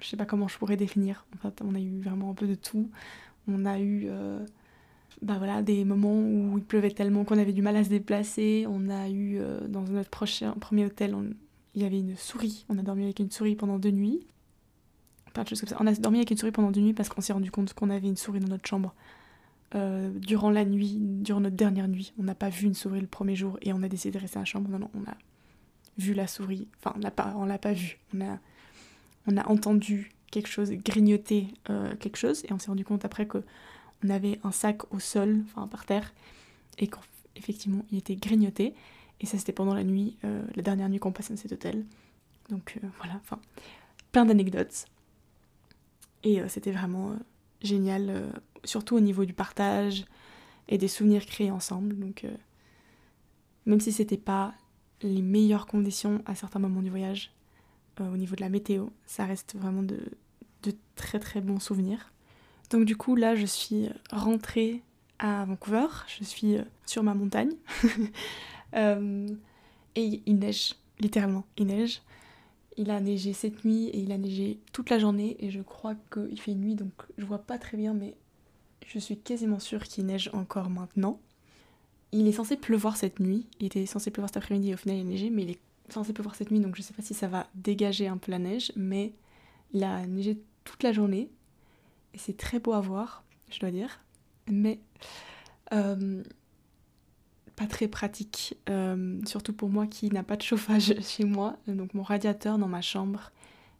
je 0.00 0.08
sais 0.08 0.16
pas 0.16 0.26
comment 0.26 0.48
je 0.48 0.58
pourrais 0.58 0.76
définir. 0.76 1.24
En 1.34 1.38
fait, 1.38 1.62
on 1.62 1.74
a 1.74 1.80
eu 1.80 2.00
vraiment 2.00 2.30
un 2.30 2.34
peu 2.34 2.48
de 2.48 2.56
tout. 2.56 2.90
On 3.46 3.64
a 3.64 3.78
eu 3.78 4.06
euh, 4.08 4.44
bah 5.22 5.36
voilà, 5.38 5.62
des 5.62 5.84
moments 5.84 6.18
où 6.18 6.58
il 6.58 6.64
pleuvait 6.64 6.90
tellement 6.90 7.24
qu'on 7.24 7.38
avait 7.38 7.52
du 7.52 7.62
mal 7.62 7.76
à 7.76 7.84
se 7.84 7.88
déplacer. 7.88 8.66
On 8.68 8.90
a 8.90 9.08
eu 9.08 9.40
dans 9.68 9.82
notre 9.82 10.10
prochain, 10.10 10.52
premier 10.52 10.86
hôtel, 10.86 11.14
il 11.74 11.82
y 11.82 11.84
avait 11.84 11.98
une 11.98 12.16
souris. 12.16 12.66
On 12.68 12.78
a 12.78 12.82
dormi 12.82 13.04
avec 13.04 13.18
une 13.18 13.30
souris 13.30 13.56
pendant 13.56 13.78
deux 13.78 13.90
nuits. 13.90 14.26
Plein 15.32 15.44
de 15.44 15.48
comme 15.48 15.68
ça. 15.68 15.76
On 15.80 15.86
a 15.86 15.92
dormi 15.92 16.18
avec 16.18 16.30
une 16.30 16.36
souris 16.36 16.52
pendant 16.52 16.70
deux 16.70 16.80
nuits 16.80 16.92
parce 16.92 17.08
qu'on 17.08 17.22
s'est 17.22 17.32
rendu 17.32 17.50
compte 17.50 17.72
qu'on 17.72 17.88
avait 17.88 18.08
une 18.08 18.16
souris 18.16 18.40
dans 18.40 18.48
notre 18.48 18.68
chambre. 18.68 18.94
Euh, 19.74 20.10
durant 20.14 20.50
la 20.50 20.66
nuit, 20.66 20.98
durant 21.00 21.40
notre 21.40 21.56
dernière 21.56 21.88
nuit, 21.88 22.12
on 22.18 22.24
n'a 22.24 22.34
pas 22.34 22.50
vu 22.50 22.66
une 22.66 22.74
souris 22.74 23.00
le 23.00 23.06
premier 23.06 23.34
jour 23.34 23.58
et 23.62 23.72
on 23.72 23.82
a 23.82 23.88
décidé 23.88 24.18
de 24.18 24.20
rester 24.20 24.36
à 24.36 24.42
la 24.42 24.44
chambre. 24.44 24.68
Non, 24.68 24.78
non, 24.78 24.90
on 24.94 25.10
a 25.10 25.14
vu 25.96 26.12
la 26.12 26.26
souris. 26.26 26.68
Enfin, 26.78 26.94
on 26.96 27.00
l'a 27.00 27.10
pas, 27.10 27.34
on 27.38 27.46
l'a 27.46 27.58
pas 27.58 27.72
vue. 27.72 27.98
On 28.14 28.20
a, 28.20 28.38
on 29.26 29.36
a 29.38 29.48
entendu 29.48 30.12
quelque 30.30 30.48
chose 30.48 30.72
grignoter 30.72 31.48
euh, 31.70 31.94
quelque 31.96 32.16
chose 32.16 32.44
et 32.48 32.52
on 32.52 32.58
s'est 32.58 32.68
rendu 32.68 32.84
compte 32.84 33.04
après 33.04 33.26
que 33.26 33.38
on 34.04 34.10
avait 34.10 34.38
un 34.44 34.52
sac 34.52 34.92
au 34.92 34.98
sol, 34.98 35.42
enfin 35.46 35.66
par 35.68 35.84
terre, 35.84 36.12
et 36.78 36.88
qu'effectivement 36.88 37.84
il 37.90 37.98
était 37.98 38.16
grignoté. 38.16 38.74
Et 39.20 39.26
ça 39.26 39.38
c'était 39.38 39.52
pendant 39.52 39.74
la 39.74 39.84
nuit, 39.84 40.16
euh, 40.24 40.42
la 40.54 40.62
dernière 40.62 40.88
nuit 40.88 40.98
qu'on 40.98 41.12
passait 41.12 41.34
dans 41.34 41.40
cet 41.40 41.52
hôtel. 41.52 41.84
Donc 42.50 42.78
voilà, 42.98 43.14
enfin, 43.16 43.38
plein 44.10 44.24
d'anecdotes. 44.24 44.86
Et 46.24 46.40
c'était 46.48 46.72
vraiment 46.72 47.16
génial 47.62 48.32
surtout 48.64 48.96
au 48.96 49.00
niveau 49.00 49.24
du 49.24 49.32
partage 49.32 50.04
et 50.68 50.78
des 50.78 50.88
souvenirs 50.88 51.26
créés 51.26 51.50
ensemble. 51.50 51.98
Donc, 51.98 52.24
euh, 52.24 52.36
même 53.66 53.80
si 53.80 53.92
c'était 53.92 54.16
pas 54.16 54.54
les 55.02 55.22
meilleures 55.22 55.66
conditions 55.66 56.22
à 56.26 56.34
certains 56.34 56.58
moments 56.58 56.82
du 56.82 56.90
voyage, 56.90 57.32
euh, 58.00 58.12
au 58.12 58.16
niveau 58.16 58.36
de 58.36 58.40
la 58.40 58.48
météo, 58.48 58.86
ça 59.06 59.24
reste 59.24 59.56
vraiment 59.56 59.82
de, 59.82 59.98
très 60.94 61.18
très 61.18 61.40
bons 61.40 61.58
souvenirs. 61.58 62.11
Donc, 62.72 62.86
du 62.86 62.96
coup, 62.96 63.14
là, 63.14 63.36
je 63.36 63.44
suis 63.44 63.90
rentrée 64.10 64.82
à 65.18 65.44
Vancouver, 65.44 65.86
je 66.08 66.24
suis 66.24 66.56
euh, 66.56 66.64
sur 66.86 67.02
ma 67.02 67.14
montagne, 67.14 67.52
et 68.74 70.22
il 70.26 70.38
neige, 70.38 70.74
littéralement, 70.98 71.44
il 71.58 71.66
neige. 71.66 72.02
Il 72.78 72.90
a 72.90 73.00
neigé 73.00 73.34
cette 73.34 73.66
nuit 73.66 73.88
et 73.88 73.98
il 73.98 74.12
a 74.12 74.18
neigé 74.18 74.58
toute 74.72 74.88
la 74.88 74.98
journée 74.98 75.36
et 75.40 75.50
je 75.50 75.60
crois 75.60 75.94
qu'il 76.10 76.40
fait 76.40 76.54
nuit 76.54 76.74
donc 76.74 76.90
je 77.18 77.26
vois 77.26 77.40
pas 77.40 77.58
très 77.58 77.76
bien 77.76 77.92
mais 77.92 78.14
je 78.86 78.98
suis 78.98 79.18
quasiment 79.18 79.58
sûre 79.58 79.84
qu'il 79.84 80.06
neige 80.06 80.30
encore 80.32 80.70
maintenant. 80.70 81.20
Il 82.12 82.26
est 82.26 82.32
censé 82.32 82.56
pleuvoir 82.56 82.96
cette 82.96 83.20
nuit. 83.20 83.46
Il 83.60 83.66
était 83.66 83.84
censé 83.84 84.10
pleuvoir 84.10 84.30
cet 84.30 84.38
après-midi 84.38 84.70
et 84.70 84.74
au 84.74 84.78
final 84.78 84.96
il 84.96 85.00
a 85.02 85.04
neigé, 85.04 85.28
mais 85.28 85.42
il 85.42 85.50
est 85.50 85.60
censé 85.90 86.14
pleuvoir 86.14 86.34
cette 86.34 86.50
nuit 86.50 86.60
donc 86.60 86.74
je 86.76 86.80
sais 86.80 86.94
pas 86.94 87.02
si 87.02 87.12
ça 87.12 87.28
va 87.28 87.46
dégager 87.54 88.08
un 88.08 88.16
peu 88.16 88.30
la 88.30 88.38
neige, 88.38 88.72
mais 88.74 89.12
il 89.74 89.84
a 89.84 90.06
neigé 90.06 90.38
toute 90.64 90.82
la 90.82 90.92
journée 90.92 91.28
c'est 92.14 92.36
très 92.36 92.58
beau 92.58 92.72
à 92.72 92.80
voir, 92.80 93.24
je 93.50 93.58
dois 93.60 93.70
dire. 93.70 94.00
Mais 94.50 94.80
euh, 95.72 96.22
pas 97.56 97.66
très 97.66 97.88
pratique, 97.88 98.56
euh, 98.68 99.20
surtout 99.26 99.52
pour 99.52 99.68
moi 99.68 99.86
qui 99.86 100.10
n'a 100.10 100.22
pas 100.22 100.36
de 100.36 100.42
chauffage 100.42 100.94
chez 101.02 101.24
moi. 101.24 101.56
Donc 101.66 101.94
mon 101.94 102.02
radiateur 102.02 102.58
dans 102.58 102.68
ma 102.68 102.82
chambre 102.82 103.32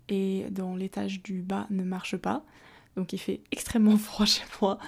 et 0.09 0.47
dans 0.51 0.77
l'étage 0.77 1.23
du 1.23 1.43
bas 1.43 1.67
ne 1.71 1.85
marche 1.85 2.17
pas 2.17 2.45
donc 2.97 3.13
il 3.13 3.19
fait 3.19 3.41
extrêmement 3.51 3.97
froid 3.99 4.27
chez 4.27 4.45
moi. 4.61 4.79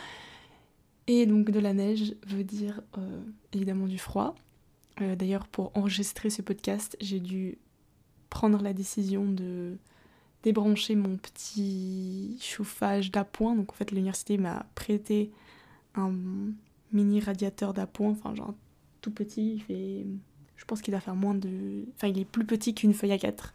Et 1.07 1.27
donc 1.27 1.51
de 1.51 1.61
la 1.61 1.75
neige 1.75 2.15
veut 2.27 2.45
dire 2.45 2.81
euh, 2.99 3.23
évidemment 3.53 3.87
du 3.87 3.99
froid. 3.99 4.35
D'ailleurs 5.01 5.49
pour 5.49 5.77
enregistrer 5.77 6.31
ce 6.31 6.41
podcast, 6.41 6.97
j'ai 7.01 7.19
dû 7.19 7.59
prendre 8.31 8.63
la 8.63 8.73
décision 8.73 9.25
de 9.25 9.77
débrancher 10.45 10.95
mon 10.95 11.17
petit 11.17 12.39
chauffage 12.41 13.11
d'appoint. 13.11 13.57
Donc 13.57 13.73
en 13.73 13.75
fait 13.75 13.91
l'université 13.91 14.37
m'a 14.39 14.67
prêté 14.75 15.33
un 15.95 16.13
mini 16.93 17.21
radiateur 17.21 17.73
d'appoint, 17.73 18.11
enfin 18.11 18.35
genre 18.35 18.55
tout 19.01 19.11
petit, 19.11 19.55
il 19.55 19.63
fait... 19.63 20.07
Je 20.57 20.65
pense 20.67 20.81
qu'il 20.81 20.93
doit 20.93 21.01
faire 21.01 21.17
moins 21.17 21.35
de... 21.35 21.85
Enfin 21.97 22.09
il 22.09 22.19
est 22.19 22.25
plus 22.25 22.45
petit 22.45 22.75
qu'une 22.75 22.95
feuille 22.95 23.13
à 23.13 23.19
4. 23.19 23.53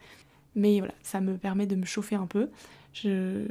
Mais 0.56 0.80
voilà, 0.80 0.96
ça 1.04 1.22
me 1.22 1.38
permet 1.38 1.68
de 1.68 1.76
me 1.76 1.86
chauffer 1.86 2.16
un 2.16 2.26
peu. 2.28 2.50
Je, 2.92 3.46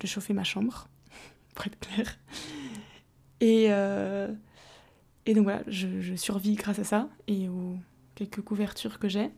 de 0.00 0.06
chauffer 0.06 0.34
ma 0.34 0.44
chambre, 0.44 0.88
pour 1.54 1.66
être 1.66 1.78
clair. 1.80 2.18
Et, 3.40 3.66
euh, 3.70 4.32
et 5.24 5.34
donc 5.34 5.44
voilà, 5.44 5.62
je, 5.68 6.00
je, 6.00 6.14
survis 6.14 6.54
grâce 6.54 6.78
à 6.78 6.84
ça 6.84 7.08
et 7.28 7.48
aux 7.48 7.76
quelques 8.14 8.42
couvertures 8.42 8.98
que 8.98 9.08
j'ai. 9.08 9.30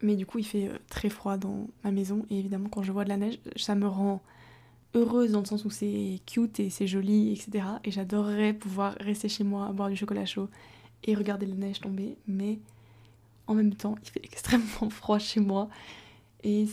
Mais 0.00 0.16
du 0.16 0.26
coup, 0.26 0.38
il 0.38 0.44
fait 0.46 0.68
euh, 0.68 0.78
très 0.88 1.08
froid 1.08 1.36
dans 1.36 1.68
ma 1.84 1.90
maison. 1.90 2.24
Et 2.30 2.38
évidemment, 2.38 2.68
quand 2.68 2.82
je 2.82 2.92
vois 2.92 3.04
de 3.04 3.08
la 3.08 3.16
neige, 3.16 3.38
ça 3.56 3.74
me 3.74 3.86
rend 3.86 4.22
heureuse 4.94 5.32
dans 5.32 5.40
le 5.40 5.44
sens 5.44 5.64
où 5.64 5.70
c'est 5.70 6.20
cute 6.26 6.60
et 6.60 6.70
c'est 6.70 6.86
joli, 6.86 7.32
etc. 7.32 7.64
Et 7.84 7.90
j'adorerais 7.90 8.52
pouvoir 8.52 8.94
rester 9.00 9.28
chez 9.28 9.44
moi, 9.44 9.72
boire 9.72 9.88
du 9.88 9.96
chocolat 9.96 10.24
chaud 10.24 10.48
et 11.04 11.14
regarder 11.14 11.46
la 11.46 11.54
neige 11.54 11.80
tomber. 11.80 12.16
Mais 12.26 12.58
en 13.46 13.54
même 13.54 13.74
temps, 13.74 13.96
il 14.02 14.10
fait 14.10 14.20
extrêmement 14.24 14.90
froid 14.90 15.18
chez 15.18 15.40
moi. 15.40 15.68
Et 16.44 16.66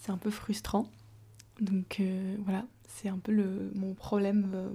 c'est 0.00 0.12
un 0.12 0.18
peu 0.18 0.30
frustrant. 0.30 0.88
Donc 1.60 1.98
euh, 2.00 2.36
voilà, 2.44 2.64
c'est 2.86 3.08
un 3.08 3.18
peu 3.18 3.32
le, 3.32 3.70
mon 3.74 3.94
problème 3.94 4.50
euh, 4.54 4.68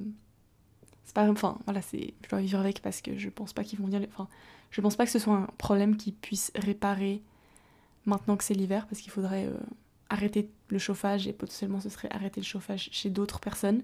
c'est 1.05 1.15
pas 1.15 1.29
enfin 1.29 1.57
voilà 1.65 1.81
c'est 1.81 2.13
je 2.24 2.29
dois 2.29 2.39
vivre 2.39 2.59
avec 2.59 2.81
parce 2.81 3.01
que 3.01 3.17
je 3.17 3.29
pense 3.29 3.53
pas 3.53 3.63
qu'ils 3.63 3.79
vont 3.79 3.86
venir 3.86 4.01
enfin 4.07 4.27
je 4.69 4.81
pense 4.81 4.95
pas 4.95 5.05
que 5.05 5.12
ce 5.12 5.19
soit 5.19 5.36
un 5.36 5.48
problème 5.57 5.98
qu'ils 5.98 6.13
puissent 6.13 6.51
réparer 6.55 7.21
maintenant 8.09 8.37
que 8.37 8.43
c'est 8.43 8.53
l'hiver 8.53 8.87
parce 8.87 9.01
qu'il 9.01 9.11
faudrait 9.11 9.45
euh, 9.45 9.57
arrêter 10.09 10.51
le 10.69 10.79
chauffage 10.79 11.27
et 11.27 11.33
potentiellement 11.33 11.79
ce 11.79 11.89
serait 11.89 12.09
arrêter 12.11 12.41
le 12.41 12.45
chauffage 12.45 12.89
chez 12.91 13.09
d'autres 13.09 13.39
personnes 13.39 13.83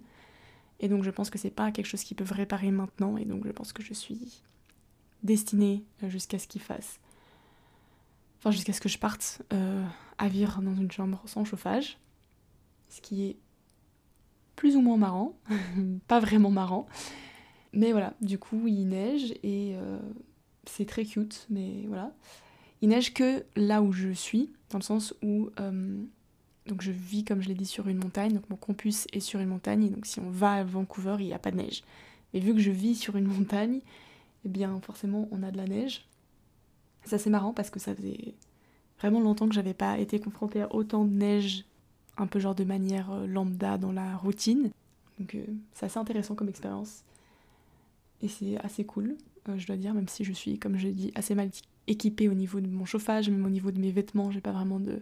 et 0.79 0.89
donc 0.89 1.03
je 1.03 1.12
pense 1.12 1.29
que 1.29 1.38
c'est 1.38 1.50
pas 1.50 1.72
quelque 1.72 1.86
chose 1.86 2.03
qu'ils 2.03 2.17
peuvent 2.17 2.32
réparer 2.32 2.72
maintenant 2.72 3.17
et 3.17 3.25
donc 3.25 3.46
je 3.46 3.51
pense 3.51 3.72
que 3.72 3.84
je 3.84 3.94
suis 3.94 4.41
destinée 5.24 5.84
euh, 6.03 6.10
jusqu'à 6.10 6.39
ce 6.39 6.48
qu'ils 6.48 6.62
fassent 6.62 7.00
enfin 8.39 8.51
jusqu'à 8.51 8.74
ce 8.74 8.82
que 8.82 8.89
je 8.89 8.98
parte 8.98 9.41
euh, 9.53 9.86
à 10.17 10.27
vivre 10.27 10.62
dans 10.62 10.75
une 10.75 10.91
chambre 10.91 11.22
sans 11.25 11.46
chauffage 11.46 11.98
ce 12.89 13.01
qui 13.01 13.25
est 13.25 13.38
plus 14.55 14.77
ou 14.77 14.82
moins 14.82 14.96
marrant, 14.96 15.38
pas 16.08 16.22
vraiment 16.22 16.50
marrant. 16.50 16.88
Mais 17.74 17.91
voilà, 17.91 18.13
du 18.22 18.39
coup, 18.39 18.67
il 18.67 18.88
neige 18.88 19.34
et 19.44 19.75
c'est 20.65 20.86
très 20.86 21.05
cute, 21.05 21.46
mais 21.50 21.84
voilà. 21.88 22.13
Il 22.82 22.89
neige 22.89 23.13
que 23.13 23.44
là 23.55 23.82
où 23.82 23.91
je 23.91 24.10
suis, 24.10 24.51
dans 24.70 24.77
le 24.77 24.84
sens 24.84 25.13
où 25.22 25.50
euh, 25.60 26.03
donc 26.67 26.82
je 26.82 26.91
vis, 26.91 27.24
comme 27.24 27.41
je 27.41 27.48
l'ai 27.48 27.53
dit, 27.53 27.65
sur 27.65 27.88
une 27.88 27.98
montagne, 27.98 28.34
donc 28.34 28.50
mon 28.50 28.55
campus 28.55 29.08
est 29.13 29.20
sur 29.20 29.39
une 29.39 29.50
montagne, 29.50 29.89
donc 29.89 30.05
si 30.05 30.20
on 30.20 30.29
va 30.29 30.53
à 30.53 30.63
Vancouver, 30.63 31.17
il 31.20 31.25
n'y 31.25 31.34
a 31.34 31.39
pas 31.39 31.51
de 31.51 31.58
neige. 31.58 31.84
Mais 32.34 32.39
vu 32.39 32.53
que 32.53 32.60
je 32.60 32.72
vis 32.72 32.96
sur 32.96 33.15
une 33.17 33.27
montagne, 33.38 33.82
eh 34.46 34.50
bien 34.50 34.79
forcément 34.82 35.27
on 35.32 35.44
a 35.44 35.51
de 35.51 35.58
la 35.58 35.67
neige. 35.67 36.05
Ça 37.03 37.17
c'est 37.17 37.29
marrant 37.29 37.53
parce 37.53 37.70
que 37.70 37.79
ça 37.79 37.94
faisait 37.94 38.34
vraiment 39.00 39.20
longtemps 39.20 39.48
que 39.48 39.53
j'avais 39.53 39.74
pas 39.75 40.00
été 40.00 40.20
confrontée 40.20 40.62
à 40.62 40.74
autant 40.74 41.05
de 41.05 41.13
neige 41.13 41.65
un 42.17 42.27
peu 42.27 42.39
genre 42.39 42.55
de 42.55 42.63
manière 42.63 43.12
euh, 43.12 43.27
lambda 43.27 43.77
dans 43.77 43.91
la 43.91 44.15
routine. 44.17 44.72
Donc 45.20 45.36
euh, 45.36 45.46
c'est 45.74 45.86
assez 45.86 46.00
intéressant 46.00 46.34
comme 46.34 46.50
expérience. 46.50 47.03
Et 48.22 48.27
c'est 48.27 48.58
assez 48.58 48.86
cool, 48.86 49.17
je 49.55 49.67
dois 49.67 49.75
dire, 49.75 49.94
même 49.94 50.08
si 50.08 50.24
je 50.24 50.32
suis, 50.32 50.58
comme 50.58 50.77
je 50.77 50.88
l'ai 50.88 50.94
dit, 50.94 51.12
assez 51.15 51.36
mal 51.36 51.51
équipée 51.88 52.30
au 52.30 52.34
niveau 52.34 52.60
de 52.60 52.68
mon 52.68 52.86
chauffage, 52.86 53.30
même 53.30 53.46
au 53.46 53.50
niveau 53.50 53.72
de 53.72 53.80
mes 53.80 53.92
vêtements, 53.92 54.32
j'ai 54.32 54.42
pas 54.42 54.51
vraiment 54.51 54.80
de... 54.80 55.01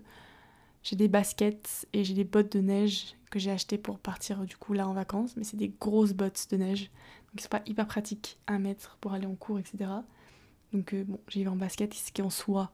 J'ai 0.84 0.98
des 0.98 1.08
baskets 1.08 1.88
et 1.94 2.04
j'ai 2.04 2.14
des 2.14 2.26
bottes 2.26 2.52
de 2.52 2.60
neige 2.60 3.16
que 3.32 3.40
j'ai 3.40 3.52
achetées 3.52 3.78
pour 3.78 4.00
partir 4.00 4.46
du 4.46 4.58
coup 4.58 4.74
là 4.74 4.88
en 4.88 4.94
vacances, 4.94 5.38
mais 5.38 5.46
c'est 5.46 5.56
des 5.56 5.74
grosses 5.80 6.12
bottes 6.12 6.48
de 6.52 6.58
neige, 6.58 6.92
donc 7.32 7.40
sont 7.40 7.48
pas 7.48 7.62
hyper 7.66 7.88
pratiques 7.88 8.38
à 8.48 8.60
mettre 8.60 8.98
pour 9.00 9.14
aller 9.14 9.26
en 9.26 9.36
cours, 9.36 9.60
etc. 9.60 9.90
Donc 10.74 10.94
bon, 10.94 11.20
j'y 11.30 11.44
vais 11.44 11.50
en 11.50 11.56
basket, 11.56 11.94
ce 11.94 12.12
qui 12.12 12.22
en 12.22 12.30
soi 12.30 12.72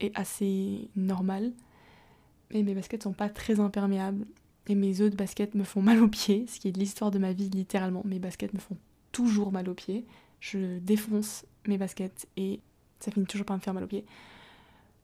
est 0.00 0.16
assez 0.18 0.88
normal, 0.96 1.52
mais 2.52 2.62
mes 2.62 2.74
baskets 2.74 3.02
sont 3.02 3.12
pas 3.12 3.28
très 3.28 3.60
imperméables. 3.60 4.26
Et 4.68 4.74
mes 4.74 5.00
œufs 5.00 5.10
de 5.10 5.16
basket 5.16 5.54
me 5.54 5.64
font 5.64 5.82
mal 5.82 6.02
aux 6.02 6.08
pieds, 6.08 6.46
ce 6.48 6.60
qui 6.60 6.68
est 6.68 6.76
l'histoire 6.76 7.10
de 7.10 7.18
ma 7.18 7.32
vie 7.32 7.50
littéralement. 7.50 8.02
Mes 8.04 8.18
baskets 8.18 8.54
me 8.54 8.60
font 8.60 8.76
toujours 9.12 9.52
mal 9.52 9.68
aux 9.68 9.74
pieds. 9.74 10.06
Je 10.40 10.78
défonce 10.78 11.44
mes 11.66 11.76
baskets 11.76 12.26
et 12.36 12.60
ça 13.00 13.10
finit 13.10 13.26
toujours 13.26 13.46
par 13.46 13.56
me 13.56 13.62
faire 13.62 13.74
mal 13.74 13.84
aux 13.84 13.88
pieds. 13.88 14.04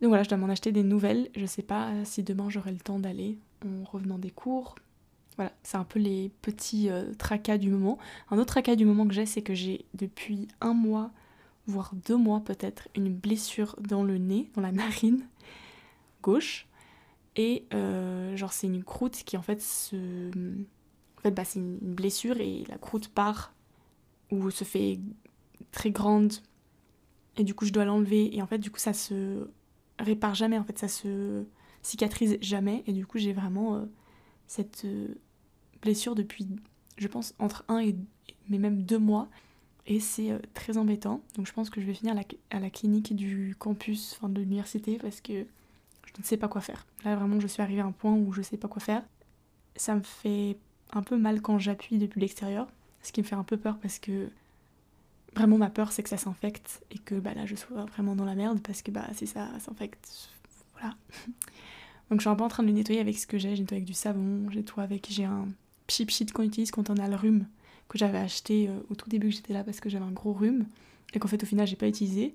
Donc 0.01 0.09
voilà, 0.09 0.23
je 0.23 0.29
dois 0.29 0.39
m'en 0.39 0.49
acheter 0.49 0.73
des 0.73 0.83
nouvelles. 0.83 1.31
Je 1.35 1.47
sais 1.47 1.63
pas 1.63 1.91
si 2.05 2.23
demain 2.23 2.51
j'aurai 2.51 2.73
le 2.73 2.79
temps 2.79 2.99
d'aller 2.99 3.39
en 3.65 3.85
revenant 3.85 4.19
des 4.19 4.31
cours. 4.31 4.75
Voilà, 5.37 5.53
c'est 5.63 5.77
un 5.77 5.85
peu 5.85 5.99
les 5.99 6.31
petits 6.41 6.89
euh, 6.89 7.13
tracas 7.19 7.59
du 7.59 7.71
moment. 7.71 7.99
Un 8.31 8.39
autre 8.39 8.47
tracas 8.47 8.77
du 8.77 8.87
moment 8.87 9.07
que 9.07 9.13
j'ai, 9.13 9.27
c'est 9.27 9.43
que 9.43 9.55
j'ai 9.55 9.85
depuis 9.95 10.49
un 10.63 10.73
mois, 10.73 11.11
voire 11.67 11.93
deux 12.07 12.17
mois 12.17 12.41
peut-être, 12.41 12.89
une 12.95 13.15
blessure 13.15 13.77
dans 13.81 14.03
le 14.03 14.17
nez, 14.17 14.51
dans 14.55 14.63
la 14.63 14.73
narine 14.73 15.27
gauche. 16.23 16.67
Et 17.37 17.67
euh, 17.75 18.35
genre 18.35 18.53
c'est 18.53 18.67
une 18.67 18.83
croûte 18.83 19.23
qui 19.25 19.37
en 19.37 19.43
fait 19.43 19.61
se... 19.61 20.31
En 21.19 21.21
fait 21.23 21.33
bah, 21.33 21.45
c'est 21.45 21.59
une 21.59 21.77
blessure 21.79 22.41
et 22.41 22.65
la 22.69 22.79
croûte 22.79 23.09
part 23.09 23.53
ou 24.31 24.51
se 24.51 24.65
fait 24.65 24.99
très 25.71 25.91
grande 25.91 26.33
et 27.37 27.45
du 27.45 27.55
coup 27.55 27.67
je 27.67 27.73
dois 27.73 27.85
l'enlever. 27.85 28.35
Et 28.37 28.43
en 28.43 28.47
fait 28.47 28.59
du 28.59 28.71
coup 28.71 28.79
ça 28.79 28.93
se 28.93 29.49
répare 29.99 30.35
jamais 30.35 30.59
en 30.59 30.65
fait. 30.65 30.79
Ça 30.79 30.89
se 30.89 31.45
cicatrise 31.83 32.39
jamais. 32.41 32.83
Et 32.87 32.93
du 32.93 33.07
coup 33.07 33.19
j'ai 33.19 33.33
vraiment 33.33 33.77
euh, 33.77 33.85
cette 34.47 34.85
euh, 34.85 35.09
blessure 35.83 36.15
depuis 36.15 36.47
je 36.99 37.09
pense 37.09 37.35
entre 37.39 37.65
un 37.69 37.81
et 37.81 37.97
mais 38.49 38.59
même 38.59 38.83
deux 38.83 38.99
mois. 38.99 39.29
Et 39.89 40.01
c'est 40.01 40.33
très 40.53 40.79
embêtant. 40.79 41.23
Donc 41.37 41.47
je 41.47 41.53
pense 41.53 41.71
que 41.71 41.81
je 41.81 41.87
vais 41.87 41.95
finir 41.95 42.17
à 42.51 42.59
la 42.59 42.71
clinique 42.71 43.15
du 43.15 43.55
campus 43.57 44.15
enfin 44.17 44.29
de 44.29 44.41
l'université 44.41 44.99
parce 44.99 45.21
que 45.21 45.33
je 46.07 46.13
ne 46.19 46.25
sais 46.25 46.37
pas 46.37 46.49
quoi 46.49 46.61
faire. 46.61 46.87
Là 47.05 47.15
vraiment 47.15 47.39
je 47.39 47.47
suis 47.47 47.63
arrivée 47.63 47.83
à 47.83 47.87
un 47.87 47.93
point 47.93 48.13
où 48.13 48.33
je 48.33 48.43
sais 48.43 48.57
pas 48.57 48.69
quoi 48.69 48.81
faire. 48.81 49.05
Ça 49.77 49.95
me 49.95 50.03
fait 50.03 50.57
un 50.93 51.03
peu 51.03 51.17
mal 51.17 51.41
quand 51.41 51.59
j'appuie 51.59 51.99
depuis 51.99 52.21
l'extérieur, 52.21 52.67
ce 53.03 53.13
qui 53.13 53.21
me 53.21 53.27
fait 53.27 53.35
un 53.35 53.45
peu 53.45 53.57
peur 53.57 53.79
parce 53.79 53.99
que 53.99 54.29
vraiment 55.37 55.59
ma 55.59 55.71
peur 55.71 55.93
c'est 55.93 56.03
que 56.03 56.09
ça 56.09 56.17
s'infecte 56.17 56.83
et 56.91 56.99
que 56.99 57.15
bah, 57.15 57.35
là 57.35 57.47
je 57.47 57.55
sois 57.55 57.85
vraiment 57.85 58.17
dans 58.17 58.25
la 58.25 58.35
merde 58.35 58.61
parce 58.63 58.83
que 58.83 58.91
bah 58.91 59.07
si 59.13 59.27
ça 59.27 59.49
s'infecte, 59.61 60.31
voilà. 60.73 60.97
Donc 62.11 62.21
je 62.21 62.23
suis 62.23 62.31
un 62.31 62.37
peu 62.37 62.45
en 62.45 62.49
train 62.49 62.63
de 62.63 62.71
nettoyer 62.71 63.01
avec 63.01 63.19
ce 63.19 63.27
que 63.27 63.37
j'ai, 63.37 63.55
j'ai 63.55 63.63
nettoyé 63.63 63.81
avec 63.81 63.87
du 63.87 63.95
savon, 63.95 64.49
j'ai 64.51 64.65
avec, 64.79 65.07
j'ai 65.11 65.25
un 65.25 65.47
sheet 65.89 66.27
qu'on 66.33 66.43
utilise 66.43 66.71
quand 66.71 66.89
on 66.91 66.97
a 66.97 67.09
le 67.09 67.17
rhume 67.17 67.47
que 67.89 67.99
j'avais 67.99 68.19
acheté 68.19 68.69
euh, 68.69 68.73
au 68.91 68.95
tout 68.95 69.09
début 69.09 69.29
que 69.29 69.35
j'étais 69.35 69.53
là 69.53 69.63
parce 69.63 69.81
que 69.81 69.89
j'avais 69.89 70.05
un 70.05 70.13
gros 70.13 70.33
rhume 70.33 70.67
et 71.13 71.19
qu'en 71.19 71.29
fait 71.29 71.43
au 71.43 71.47
final 71.47 71.67
j'ai 71.67 71.77
pas 71.77 71.89
utilisé. 71.89 72.35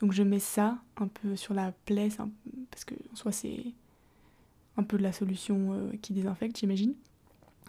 Donc 0.00 0.12
je 0.12 0.22
mets 0.22 0.40
ça 0.40 0.78
un 0.96 1.08
peu 1.08 1.36
sur 1.36 1.52
la 1.52 1.72
plaie, 1.84 2.08
parce 2.70 2.84
que 2.84 2.94
en 3.12 3.16
soi 3.16 3.32
c'est 3.32 3.64
un 4.78 4.82
peu 4.82 4.96
de 4.96 5.02
la 5.02 5.12
solution 5.12 5.72
euh, 5.72 5.92
qui 6.00 6.14
désinfecte, 6.14 6.58
j'imagine. 6.58 6.94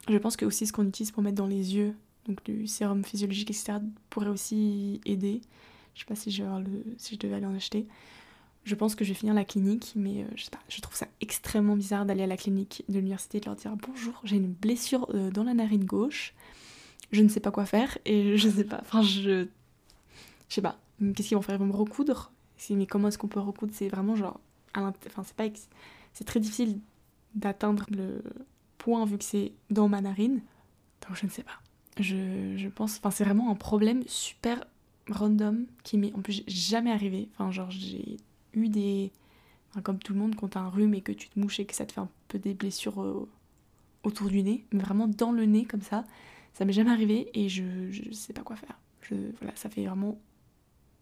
Je 0.09 0.17
pense 0.17 0.37
que 0.37 0.45
aussi 0.45 0.65
ce 0.65 0.71
qu'on 0.71 0.87
utilise 0.87 1.11
pour 1.11 1.23
mettre 1.23 1.35
dans 1.35 1.47
les 1.47 1.75
yeux, 1.75 1.93
donc 2.27 2.43
du 2.43 2.67
sérum 2.67 3.03
physiologique, 3.03 3.49
etc., 3.49 3.79
pourrait 4.09 4.29
aussi 4.29 5.01
aider. 5.05 5.41
Je 5.93 6.01
sais 6.01 6.05
pas 6.05 6.15
si 6.15 6.31
je, 6.31 6.43
je 6.43 7.15
devais 7.17 7.35
aller 7.35 7.45
en 7.45 7.55
acheter. 7.55 7.87
Je 8.63 8.75
pense 8.75 8.93
que 8.93 9.03
je 9.03 9.09
vais 9.09 9.15
finir 9.15 9.33
la 9.33 9.43
clinique, 9.43 9.93
mais 9.95 10.21
euh, 10.21 10.27
je 10.35 10.43
sais 10.43 10.51
pas, 10.51 10.59
je 10.69 10.79
trouve 10.81 10.95
ça 10.95 11.07
extrêmement 11.19 11.75
bizarre 11.75 12.05
d'aller 12.05 12.23
à 12.23 12.27
la 12.27 12.37
clinique 12.37 12.83
de 12.89 12.95
l'université 12.95 13.39
et 13.39 13.41
de 13.41 13.45
leur 13.47 13.55
dire 13.55 13.75
bonjour, 13.75 14.13
j'ai 14.23 14.35
une 14.35 14.51
blessure 14.53 15.07
euh, 15.15 15.31
dans 15.31 15.43
la 15.43 15.55
narine 15.55 15.83
gauche, 15.83 16.35
je 17.11 17.23
ne 17.23 17.27
sais 17.27 17.39
pas 17.39 17.49
quoi 17.49 17.65
faire 17.65 17.97
et 18.05 18.37
je 18.37 18.49
sais 18.49 18.63
pas, 18.63 18.79
enfin 18.81 19.01
je. 19.01 19.47
Je 20.47 20.55
sais 20.55 20.61
pas, 20.61 20.77
qu'est-ce 20.99 21.29
qu'ils 21.29 21.37
vont 21.37 21.41
faire? 21.41 21.55
Ils 21.55 21.59
vont 21.59 21.67
me 21.67 21.75
recoudre? 21.75 22.33
Mais 22.69 22.85
comment 22.85 23.07
est-ce 23.07 23.17
qu'on 23.17 23.29
peut 23.29 23.39
recoudre? 23.39 23.73
C'est 23.73 23.87
vraiment 23.87 24.15
genre. 24.15 24.39
Enfin, 24.75 25.23
c'est 25.23 25.35
pas. 25.35 25.45
C'est 26.13 26.25
très 26.25 26.41
difficile 26.41 26.79
d'atteindre 27.35 27.85
le 27.89 28.21
point 28.77 29.05
vu 29.05 29.17
que 29.17 29.23
c'est 29.23 29.53
dans 29.69 29.87
ma 29.87 30.01
narine. 30.01 30.41
Donc 31.07 31.15
je 31.15 31.25
ne 31.25 31.31
sais 31.31 31.43
pas. 31.43 31.59
Je, 32.01 32.67
pense. 32.69 32.97
Enfin, 32.97 33.11
c'est 33.11 33.23
vraiment 33.23 33.51
un 33.51 33.55
problème 33.55 34.03
super 34.07 34.63
random 35.09 35.65
qui 35.83 35.97
m'est 35.97 36.13
en 36.13 36.21
plus 36.21 36.43
jamais 36.47 36.91
arrivé. 36.91 37.29
Enfin, 37.33 37.51
genre, 37.51 37.71
j'ai 37.71 38.17
eu 38.53 38.69
des. 38.69 39.11
comme 39.83 39.99
tout 39.99 40.13
le 40.13 40.19
monde, 40.19 40.35
quand 40.35 40.49
t'as 40.49 40.61
un 40.61 40.69
rhume 40.69 40.93
et 40.93 41.01
que 41.01 41.11
tu 41.11 41.29
te 41.29 41.39
mouches 41.39 41.59
et 41.59 41.65
que 41.65 41.75
ça 41.75 41.85
te 41.85 41.93
fait 41.93 42.01
un 42.01 42.09
peu 42.27 42.39
des 42.39 42.53
blessures 42.53 43.01
euh, 43.01 43.29
autour 44.03 44.29
du 44.29 44.43
nez, 44.43 44.65
mais 44.71 44.83
vraiment 44.83 45.07
dans 45.07 45.31
le 45.31 45.45
nez 45.45 45.65
comme 45.65 45.81
ça, 45.81 46.05
ça 46.53 46.65
m'est 46.65 46.73
jamais 46.73 46.91
arrivé 46.91 47.29
et 47.33 47.49
je, 47.49 47.91
je 47.91 48.11
sais 48.11 48.33
pas 48.33 48.41
quoi 48.41 48.55
faire. 48.55 48.79
Je, 49.01 49.15
voilà, 49.39 49.55
ça 49.55 49.69
fait 49.69 49.85
vraiment 49.85 50.19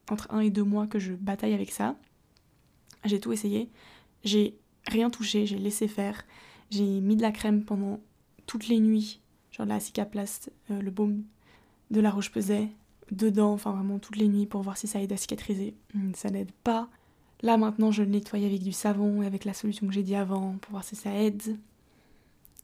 entre 0.09 0.27
un 0.31 0.39
et 0.39 0.49
deux 0.49 0.63
mois 0.63 0.87
que 0.87 0.99
je 0.99 1.13
bataille 1.13 1.53
avec 1.53 1.71
ça. 1.71 1.95
J'ai 3.05 3.19
tout 3.19 3.31
essayé. 3.31 3.69
J'ai 4.23 4.57
rien 4.87 5.09
touché, 5.09 5.45
j'ai 5.45 5.57
laissé 5.57 5.87
faire. 5.87 6.25
J'ai 6.69 7.01
mis 7.01 7.15
de 7.15 7.21
la 7.21 7.31
crème 7.31 7.63
pendant 7.63 7.99
toutes 8.45 8.67
les 8.67 8.79
nuits, 8.79 9.21
genre 9.59 9.67
la 9.67 9.79
cicaplast, 9.79 10.51
euh, 10.71 10.81
le 10.81 10.91
baume 10.91 11.23
de 11.91 11.99
la 11.99 12.09
roche-pesait, 12.09 12.69
dedans, 13.11 13.53
enfin 13.53 13.71
vraiment 13.71 13.99
toutes 13.99 14.15
les 14.15 14.27
nuits 14.27 14.45
pour 14.45 14.61
voir 14.61 14.77
si 14.77 14.87
ça 14.87 15.01
aide 15.01 15.11
à 15.11 15.17
cicatriser. 15.17 15.75
Hmm, 15.93 16.13
ça 16.15 16.29
n'aide 16.29 16.51
pas. 16.63 16.89
Là 17.41 17.57
maintenant, 17.57 17.91
je 17.91 18.03
le 18.03 18.09
nettoie 18.09 18.39
avec 18.39 18.61
du 18.61 18.71
savon 18.71 19.21
et 19.23 19.25
avec 19.25 19.45
la 19.45 19.53
solution 19.53 19.87
que 19.87 19.93
j'ai 19.93 20.03
dit 20.03 20.15
avant 20.15 20.57
pour 20.61 20.71
voir 20.71 20.83
si 20.83 20.95
ça 20.95 21.13
aide. 21.13 21.57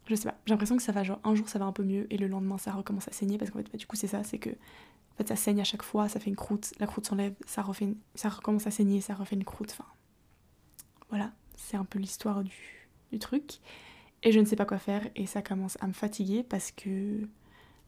Je 0.08 0.16
sais 0.16 0.30
pas, 0.30 0.38
j'ai 0.46 0.54
l'impression 0.54 0.78
que 0.78 0.84
ça 0.84 0.92
va 0.92 1.04
genre 1.04 1.20
un 1.24 1.34
jour 1.34 1.50
ça 1.50 1.58
va 1.58 1.66
un 1.66 1.72
peu 1.72 1.84
mieux 1.84 2.06
et 2.14 2.18
le 2.18 2.28
lendemain 2.28 2.60
ça 2.60 2.72
recommence 2.72 3.08
à 3.08 3.12
saigner 3.12 3.40
parce 3.40 3.50
qu'en 3.50 3.58
fait 3.58 3.72
bah, 3.72 3.78
du 3.78 3.88
coup 3.88 3.96
c'est 3.96 4.08
ça, 4.08 4.24
c'est 4.24 4.38
que 4.38 4.52
ça 5.26 5.36
saigne 5.36 5.62
à 5.62 5.64
chaque 5.64 5.82
fois, 5.84 6.10
ça 6.10 6.20
fait 6.20 6.30
une 6.30 6.36
croûte, 6.36 6.74
la 6.80 6.88
croûte 6.88 7.08
s'enlève, 7.08 7.34
ça, 7.46 7.62
recommence 7.64 8.68
à 8.68 8.72
saigner, 8.72 9.02
ça 9.02 9.16
refait 9.16 9.36
une 9.36 9.46
croûte. 9.46 9.72
Enfin, 9.72 9.90
voilà, 11.10 11.32
c'est 11.56 11.78
un 11.78 11.86
peu 11.86 12.00
l'histoire 12.00 12.44
du 12.44 13.20
truc. 13.20 13.60
Et 14.26 14.32
je 14.32 14.40
ne 14.40 14.46
sais 14.46 14.56
pas 14.56 14.66
quoi 14.66 14.80
faire 14.80 15.08
et 15.16 15.28
ça 15.28 15.42
commence 15.42 15.78
à 15.82 15.88
me 15.88 15.94
fatiguer 15.94 16.44
parce 16.44 16.72
que 16.72 17.22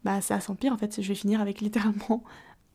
bah 0.03 0.21
ça 0.21 0.39
s'empire 0.39 0.71
en 0.71 0.77
fait. 0.77 1.01
Je 1.01 1.07
vais 1.07 1.15
finir 1.15 1.41
avec 1.41 1.61
littéralement 1.61 2.23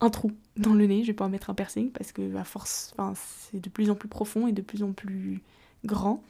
un 0.01 0.11
trou 0.11 0.33
dans 0.57 0.75
le 0.75 0.85
nez. 0.87 1.03
Je 1.03 1.09
vais 1.09 1.13
pas 1.15 1.25
en 1.25 1.29
mettre 1.29 1.49
un 1.49 1.55
piercing 1.55 1.91
parce 1.93 2.11
que 2.11 2.37
à 2.37 2.43
force, 2.43 2.93
enfin, 2.99 3.15
c'est 3.15 3.61
de 3.61 3.71
plus 3.71 3.89
en 3.89 3.95
plus 3.95 4.09
profond 4.09 4.49
et 4.49 4.53
de 4.53 4.63
plus 4.63 4.83
en 4.83 4.93
plus 4.93 5.41
grand. 5.85 6.23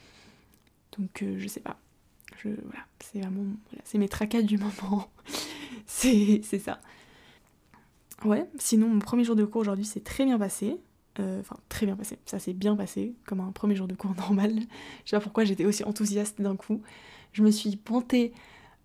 Donc 0.97 1.23
euh, 1.23 1.35
je 1.39 1.47
sais 1.47 1.59
pas. 1.59 1.77
Je, 2.37 2.49
voilà, 2.49 2.85
c'est 2.99 3.19
vraiment, 3.19 3.45
c'est 3.83 3.97
mes 3.97 4.09
tracas 4.09 4.43
du 4.43 4.59
moment. 4.59 5.09
c'est 5.87 6.43
ça. 6.43 6.79
Ouais, 8.23 8.47
sinon 8.59 8.89
mon 8.89 8.99
premier 8.99 9.23
jour 9.23 9.35
de 9.35 9.43
cours 9.43 9.61
aujourd'hui 9.61 9.85
s'est 9.85 10.01
très 10.01 10.25
bien 10.25 10.37
passé. 10.37 10.77
Euh, 11.19 11.39
enfin, 11.41 11.57
très 11.69 11.85
bien 11.85 11.95
passé. 11.95 12.17
Ça 12.25 12.39
s'est 12.39 12.53
bien 12.53 12.75
passé, 12.75 13.13
comme 13.25 13.39
un 13.39 13.51
premier 13.51 13.75
jour 13.75 13.87
de 13.87 13.95
cours 13.95 14.15
normal. 14.17 14.53
Je 15.05 15.09
sais 15.09 15.17
pas 15.17 15.21
pourquoi 15.21 15.45
j'étais 15.45 15.65
aussi 15.65 15.83
enthousiaste 15.83 16.41
d'un 16.41 16.55
coup. 16.55 16.81
Je 17.33 17.43
me 17.43 17.51
suis 17.51 17.75
pointée 17.75 18.33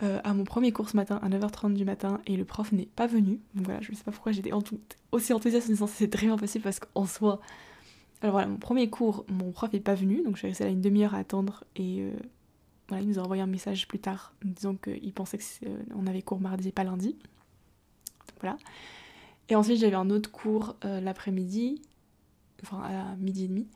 euh, 0.03 0.21
à 0.23 0.33
mon 0.33 0.45
premier 0.45 0.71
cours 0.73 0.89
ce 0.89 0.97
matin 0.97 1.19
à 1.23 1.29
9h30 1.29 1.75
du 1.75 1.85
matin 1.85 2.21
et 2.27 2.37
le 2.37 2.45
prof 2.45 2.71
n'est 2.71 2.87
pas 2.87 3.09
venu. 3.09 3.41
Donc 3.55 3.67
voilà, 3.67 3.81
je 3.81 3.91
ne 3.91 3.97
sais 3.97 4.05
pas 4.05 4.13
pourquoi 4.13 4.31
j'étais 4.31 4.53
aussi 5.11 5.33
enthousiaste 5.33 5.69
en 5.69 5.73
disant 5.73 5.87
c'est 5.89 6.09
très 6.09 6.27
bien 6.27 6.37
possible 6.37 6.63
parce 6.63 6.79
qu'en 6.79 7.07
soi. 7.07 7.41
Alors 8.23 8.33
voilà, 8.33 8.49
mon 8.49 8.59
premier 8.59 8.89
cours, 8.91 9.25
mon 9.29 9.51
prof 9.51 9.73
n'est 9.73 9.81
pas 9.81 9.95
venu, 9.95 10.23
donc 10.23 10.35
je 10.35 10.39
suis 10.39 10.49
restée 10.49 10.65
là 10.65 10.71
une 10.71 10.81
demi-heure 10.81 11.15
à 11.15 11.19
attendre 11.19 11.65
et 11.77 12.03
euh, 12.03 12.13
voilà, 12.89 13.03
il 13.03 13.09
nous 13.09 13.19
a 13.19 13.23
envoyé 13.23 13.43
un 13.43 13.47
message 13.47 13.87
plus 13.89 13.99
tard 13.99 14.35
disant 14.45 14.77
qu'il 14.77 15.13
pensait 15.13 15.39
qu'on 15.39 16.07
avait 16.07 16.23
cours 16.23 16.41
mardi 16.41 16.69
et 16.69 16.73
pas 16.73 16.85
lundi. 16.85 17.17
voilà. 18.41 18.57
Et 19.49 19.57
ensuite 19.57 19.79
j'avais 19.79 19.97
un 19.97 20.11
autre 20.11 20.31
cours 20.31 20.77
l'après-midi, 20.83 21.83
enfin 22.63 22.83
à 22.83 23.17
midi 23.17 23.45
et 23.45 23.49
demi. 23.49 23.67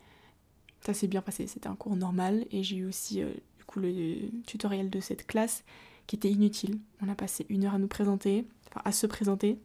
Ça 0.80 0.94
s'est 0.94 1.06
bien 1.06 1.22
passé, 1.22 1.46
c'était 1.46 1.68
un 1.68 1.76
cours 1.76 1.96
normal 1.96 2.44
et 2.50 2.62
j'ai 2.62 2.76
eu 2.76 2.86
aussi 2.86 3.22
du 3.62 3.66
coup 3.66 3.78
le 3.78 4.42
tutoriel 4.44 4.90
de 4.90 4.98
cette 4.98 5.24
classe 5.24 5.62
qui 6.08 6.16
était 6.16 6.30
inutile. 6.30 6.80
On 7.00 7.08
a 7.08 7.14
passé 7.14 7.46
une 7.48 7.64
heure 7.64 7.74
à 7.74 7.78
nous 7.78 7.86
présenter, 7.86 8.44
enfin 8.68 8.82
à 8.84 8.90
se 8.90 9.06
présenter. 9.06 9.56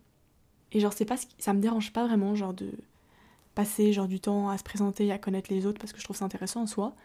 Et 0.71 0.79
genre, 0.79 0.93
pas 1.07 1.15
ça 1.39 1.53
me 1.53 1.59
dérange 1.59 1.91
pas 1.93 2.05
vraiment, 2.05 2.35
genre 2.35 2.53
de 2.53 2.71
passer 3.55 3.91
genre 3.91 4.07
du 4.07 4.19
temps 4.19 4.49
à 4.49 4.57
se 4.59 4.63
présenter 4.63 5.11
à 5.11 5.17
connaître 5.17 5.51
les 5.51 5.65
autres 5.65 5.79
parce 5.79 5.93
que 5.93 5.99
je 5.99 6.03
trouve 6.03 6.15
ça 6.15 6.25
intéressant 6.25 6.61
en 6.61 6.67
soi. 6.67 6.95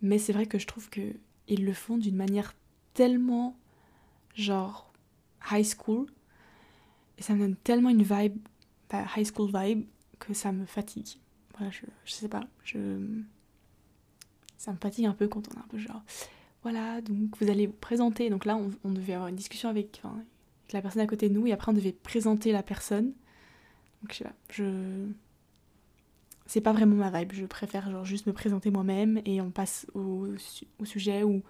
Mais 0.00 0.18
c'est 0.18 0.32
vrai 0.32 0.46
que 0.46 0.58
je 0.58 0.66
trouve 0.66 0.88
que 0.88 1.02
ils 1.46 1.64
le 1.64 1.74
font 1.74 1.98
d'une 1.98 2.16
manière 2.16 2.54
tellement 2.94 3.54
genre 4.34 4.90
high 5.50 5.66
school 5.66 6.06
et 7.18 7.22
ça 7.22 7.34
me 7.34 7.40
donne 7.40 7.56
tellement 7.56 7.90
une 7.90 8.02
vibe, 8.02 8.38
bah, 8.88 9.04
high 9.14 9.30
school 9.30 9.50
vibe 9.54 9.84
que 10.18 10.32
ça 10.32 10.52
me 10.52 10.64
fatigue. 10.64 11.18
Voilà, 11.58 11.70
je, 11.70 11.82
je 12.06 12.12
sais 12.12 12.28
pas, 12.28 12.44
je 12.64 12.78
ça 14.64 14.72
me 14.72 14.78
fatigue 14.78 15.06
un 15.06 15.12
peu 15.12 15.28
quand 15.28 15.42
on 15.48 15.56
est 15.56 15.62
un 15.62 15.68
peu 15.68 15.78
genre 15.78 16.02
voilà, 16.64 17.02
donc 17.02 17.36
vous 17.38 17.50
allez 17.50 17.66
vous 17.66 17.74
présenter. 17.74 18.30
Donc 18.30 18.46
là, 18.46 18.58
on, 18.84 18.90
devait 18.90 19.12
avoir 19.12 19.28
une 19.28 19.36
discussion 19.36 19.68
avec, 19.68 20.00
la 20.72 20.80
personne 20.80 21.02
à 21.02 21.06
côté 21.06 21.28
de 21.28 21.34
nous 21.34 21.46
et 21.46 21.52
après 21.52 21.70
on 21.70 21.74
devait 21.74 21.92
présenter 21.92 22.50
la 22.50 22.62
personne. 22.62 23.12
Donc 24.02 24.12
je 24.12 24.16
sais 24.16 24.24
pas. 24.24 24.34
C'est 26.46 26.60
pas 26.60 26.72
vraiment 26.72 26.96
ma 26.96 27.10
vibe. 27.10 27.32
Je 27.32 27.46
préfère 27.46 27.90
genre 27.90 28.04
juste 28.04 28.26
me 28.26 28.32
présenter 28.32 28.70
moi-même 28.70 29.20
et 29.24 29.40
on 29.40 29.50
passe 29.50 29.86
au, 29.94 30.26
sujet 30.84 31.22
où, 31.22 31.42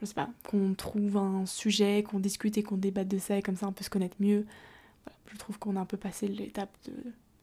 je 0.00 0.06
sais 0.06 0.14
pas, 0.14 0.30
qu'on 0.48 0.74
trouve 0.74 1.16
un 1.16 1.46
sujet, 1.46 2.04
qu'on 2.04 2.20
discute 2.20 2.56
et 2.56 2.62
qu'on 2.62 2.76
débatte 2.76 3.08
de 3.08 3.18
ça 3.18 3.36
et 3.36 3.42
comme 3.42 3.56
ça 3.56 3.68
on 3.68 3.72
peut 3.72 3.84
se 3.84 3.90
connaître 3.90 4.16
mieux. 4.20 4.46
je 5.32 5.36
trouve 5.36 5.58
qu'on 5.58 5.76
a 5.76 5.80
un 5.80 5.84
peu 5.84 5.96
passé 5.96 6.26
l'étape 6.26 6.74
de 6.86 6.92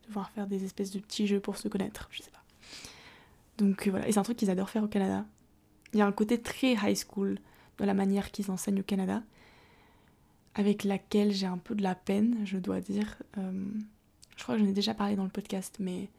devoir 0.07 0.31
faire 0.31 0.47
des 0.47 0.63
espèces 0.63 0.91
de 0.91 0.99
petits 0.99 1.27
jeux 1.27 1.39
pour 1.39 1.57
se 1.57 1.67
connaître. 1.67 2.07
Je 2.11 2.23
sais 2.23 2.31
pas. 2.31 2.43
Donc 3.57 3.87
voilà, 3.87 4.07
et 4.07 4.11
c'est 4.11 4.19
un 4.19 4.23
truc 4.23 4.37
qu'ils 4.37 4.49
adorent 4.49 4.69
faire 4.69 4.83
au 4.83 4.87
Canada. 4.87 5.25
Il 5.93 5.99
y 5.99 6.01
a 6.01 6.05
un 6.05 6.11
côté 6.11 6.41
très 6.41 6.73
high 6.73 6.97
school 6.97 7.39
dans 7.77 7.85
la 7.85 7.93
manière 7.93 8.31
qu'ils 8.31 8.51
enseignent 8.51 8.79
au 8.79 8.83
Canada, 8.83 9.23
avec 10.55 10.83
laquelle 10.83 11.31
j'ai 11.31 11.45
un 11.45 11.57
peu 11.57 11.75
de 11.75 11.83
la 11.83 11.95
peine, 11.95 12.37
je 12.45 12.57
dois 12.57 12.81
dire. 12.81 13.21
Euh, 13.37 13.65
je 14.35 14.43
crois 14.43 14.55
que 14.55 14.61
j'en 14.61 14.67
ai 14.67 14.73
déjà 14.73 14.93
parlé 14.93 15.15
dans 15.15 15.23
le 15.23 15.29
podcast, 15.29 15.77
mais 15.79 16.09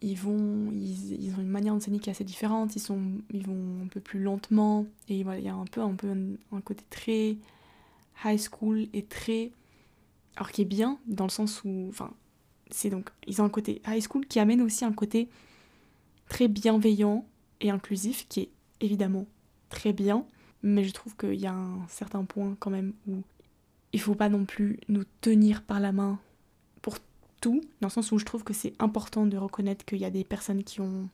ils 0.00 0.16
vont, 0.16 0.70
ils, 0.72 1.34
ont 1.36 1.40
une 1.40 1.48
manière 1.48 1.74
d'enseigner 1.74 1.98
qui 1.98 2.08
est 2.08 2.12
assez 2.12 2.24
différente. 2.24 2.76
Ils 2.76 2.80
sont, 2.80 3.02
ils 3.30 3.44
vont 3.44 3.82
un 3.84 3.88
peu 3.88 4.00
plus 4.00 4.20
lentement 4.20 4.86
et 5.08 5.24
voilà, 5.24 5.40
il 5.40 5.44
y 5.44 5.48
a 5.48 5.54
un 5.54 5.64
peu, 5.64 5.80
un 5.80 5.94
peu 5.94 6.08
un, 6.52 6.60
côté 6.60 6.84
très 6.90 7.36
high 8.24 8.40
school 8.40 8.86
et 8.92 9.04
très, 9.04 9.50
alors 10.36 10.50
qui 10.50 10.62
est 10.62 10.66
bien 10.66 10.98
dans 11.06 11.24
le 11.24 11.30
sens 11.30 11.62
où, 11.64 11.86
enfin, 11.88 12.12
c'est 12.70 12.90
donc, 12.90 13.10
ils 13.26 13.42
ont 13.42 13.44
un 13.44 13.50
côté 13.50 13.82
high 13.86 14.02
school 14.02 14.26
qui 14.26 14.38
amène 14.38 14.60
aussi 14.62 14.84
un 14.84 14.92
côté 14.92 15.28
très 16.28 16.48
bienveillant 16.48 17.26
et 17.60 17.70
inclusif 17.70 18.26
qui 18.28 18.40
est 18.40 18.50
évidemment 18.80 19.26
très 19.68 19.92
bien, 19.92 20.24
mais 20.62 20.84
je 20.84 20.92
trouve 20.92 21.16
qu'il 21.16 21.34
y 21.34 21.46
a 21.46 21.54
un 21.54 21.86
certain 21.88 22.24
point 22.24 22.56
quand 22.58 22.70
même 22.70 22.92
où 23.06 23.22
il 23.92 24.00
faut 24.00 24.14
pas 24.14 24.28
non 24.28 24.44
plus 24.44 24.78
nous 24.88 25.04
tenir 25.20 25.62
par 25.62 25.80
la 25.80 25.92
main 25.92 26.18
pour 26.82 26.98
tout, 27.40 27.60
dans 27.80 27.88
le 27.88 27.92
sens 27.92 28.12
où 28.12 28.18
je 28.18 28.24
trouve 28.24 28.44
que 28.44 28.52
c'est 28.52 28.74
important 28.78 29.26
de 29.26 29.36
reconnaître 29.36 29.84
qu'il 29.84 29.98
y 29.98 30.04
a 30.04 30.10
des 30.10 30.24
personnes 30.24 30.64
qui 30.64 30.80
ont 30.80 31.08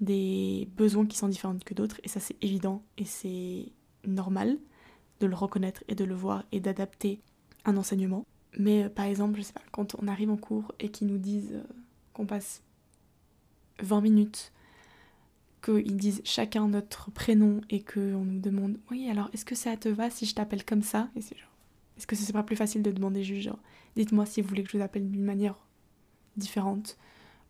des 0.00 0.68
besoins 0.76 1.06
qui 1.06 1.16
sont 1.16 1.28
différents 1.28 1.56
que 1.64 1.74
d'autres, 1.74 2.00
et 2.02 2.08
ça 2.08 2.18
c'est 2.18 2.36
évident 2.42 2.82
et 2.98 3.04
c'est 3.04 3.66
normal 4.04 4.58
de 5.20 5.26
le 5.26 5.36
reconnaître 5.36 5.84
et 5.86 5.94
de 5.94 6.04
le 6.04 6.14
voir 6.14 6.44
et 6.50 6.58
d'adapter 6.58 7.20
un 7.64 7.76
enseignement. 7.76 8.26
Mais 8.58 8.84
euh, 8.84 8.88
par 8.88 9.04
exemple, 9.04 9.38
je 9.38 9.42
sais 9.42 9.52
pas, 9.52 9.62
quand 9.70 9.94
on 10.02 10.08
arrive 10.08 10.30
en 10.30 10.36
cours 10.36 10.72
et 10.80 10.90
qu'ils 10.90 11.06
nous 11.06 11.18
disent 11.18 11.54
euh, 11.54 11.62
qu'on 12.12 12.26
passe 12.26 12.62
20 13.82 14.00
minutes 14.00 14.52
qu'ils 15.62 15.96
disent 15.96 16.22
chacun 16.24 16.68
notre 16.68 17.10
prénom 17.10 17.60
et 17.70 17.82
qu'on 17.82 18.24
nous 18.24 18.40
demande 18.40 18.78
Oui, 18.90 19.08
alors 19.08 19.30
est-ce 19.32 19.44
que 19.44 19.54
ça 19.54 19.76
te 19.76 19.88
va 19.88 20.10
si 20.10 20.26
je 20.26 20.34
t'appelle 20.34 20.64
comme 20.64 20.82
ça? 20.82 21.08
Et 21.16 21.20
c'est 21.20 21.36
genre 21.36 21.52
Est-ce 21.96 22.06
que 22.06 22.16
ce 22.16 22.22
serait 22.22 22.32
pas 22.32 22.42
plus 22.42 22.56
facile 22.56 22.82
de 22.82 22.90
demander 22.90 23.22
juste 23.22 23.42
genre 23.42 23.58
Dites-moi 23.96 24.26
si 24.26 24.40
vous 24.40 24.48
voulez 24.48 24.62
que 24.62 24.70
je 24.70 24.76
vous 24.76 24.82
appelle 24.82 25.08
d'une 25.10 25.24
manière 25.24 25.54
différente? 26.36 26.96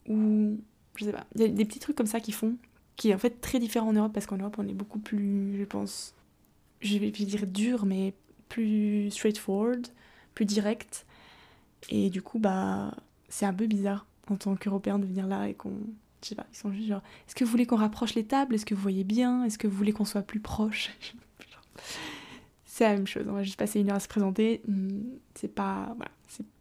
Ou 0.09 0.59
je 0.97 1.05
sais 1.07 1.13
pas. 1.13 1.27
Il 1.37 1.41
y 1.41 1.45
a 1.45 1.49
des 1.49 1.65
petits 1.65 1.79
trucs 1.79 1.97
comme 1.97 2.07
ça 2.07 2.21
qui 2.21 2.33
font, 2.33 2.57
qui 2.97 3.11
est 3.11 3.15
en 3.15 3.19
fait 3.19 3.41
très 3.41 3.59
différent 3.59 3.89
en 3.89 3.93
Europe 3.93 4.13
parce 4.13 4.27
qu'en 4.27 4.37
Europe 4.37 4.57
on 4.59 4.69
est 4.69 4.75
beaucoup 4.75 4.99
plus, 4.99 5.57
je 5.59 5.65
pense, 5.65 6.15
je 6.81 6.99
vais 6.99 7.11
dire 7.11 7.47
dur, 7.47 7.87
mais 7.87 8.15
plus 8.49 9.11
straightforward, 9.11 9.87
plus 10.35 10.45
direct. 10.45 11.07
Et 11.89 12.11
du 12.11 12.23
coup, 12.23 12.39
bah, 12.39 12.95
c'est 13.29 13.47
un 13.47 13.55
peu 13.55 13.67
bizarre 13.67 14.07
en 14.29 14.37
tant 14.37 14.55
qu'Européen 14.57 14.99
de 14.99 15.07
venir 15.07 15.27
là 15.27 15.49
et 15.49 15.55
qu'on 15.55 15.79
je 16.23 16.29
sais 16.29 16.35
pas, 16.35 16.47
ils 16.53 16.57
sont 16.57 16.73
juste 16.73 16.89
genre 16.89 17.03
est-ce 17.27 17.35
que 17.35 17.45
vous 17.45 17.51
voulez 17.51 17.67
qu'on 17.67 17.77
rapproche 17.77 18.15
les 18.15 18.25
tables? 18.25 18.55
Est-ce 18.55 18.67
que 18.67 18.75
vous 18.75 18.83
voyez 18.83 19.05
bien? 19.05 19.45
Est-ce 19.45 19.59
que 19.59 19.67
vous 19.67 19.77
voulez 19.77 19.93
qu'on 19.93 20.05
soit 20.05 20.23
plus 20.23 20.41
proche? 20.41 20.91
C'est 22.65 22.85
la 22.85 22.95
même 22.95 23.07
chose, 23.07 23.27
on 23.29 23.33
va 23.33 23.43
juste 23.43 23.59
passer 23.59 23.81
une 23.81 23.91
heure 23.91 23.97
à 23.97 24.01
se 24.01 24.09
présenter. 24.09 24.63
Hmm, 24.67 25.03
c'est 25.35 25.55
pas, 25.55 25.93
voilà, 25.97 26.11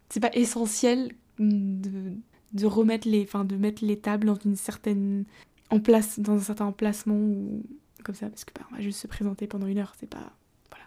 c'est 0.10 0.20
pas 0.20 0.30
essentiel 0.34 1.14
de, 1.40 2.12
de, 2.52 2.66
remettre 2.66 3.08
les, 3.08 3.24
enfin, 3.24 3.46
de 3.46 3.56
mettre 3.56 3.86
les 3.86 3.98
tables 3.98 4.28
dans 4.28 4.36
une 4.36 4.58
certaine, 4.58 5.24
en 5.70 5.80
place, 5.80 6.20
dans 6.20 6.34
un 6.34 6.40
certain 6.40 6.66
emplacement 6.66 7.16
ou 7.16 7.64
comme 8.04 8.16
ça, 8.16 8.30
parce 8.30 8.44
que 8.44 8.52
bah, 8.54 8.68
on 8.72 8.76
va 8.76 8.82
juste 8.82 9.00
se 9.00 9.08
présenter 9.08 9.48
pendant 9.48 9.68
une 9.68 9.78
heure, 9.78 9.94
c'est 9.98 10.10
pas, 10.10 10.34
voilà. 10.70 10.86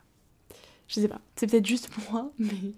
Je 0.88 1.00
sais 1.00 1.08
pas, 1.08 1.22
c'est 1.37 1.50
peut-être 1.50 1.66
juste 1.66 1.88
moi, 2.10 2.30
mais 2.38 2.74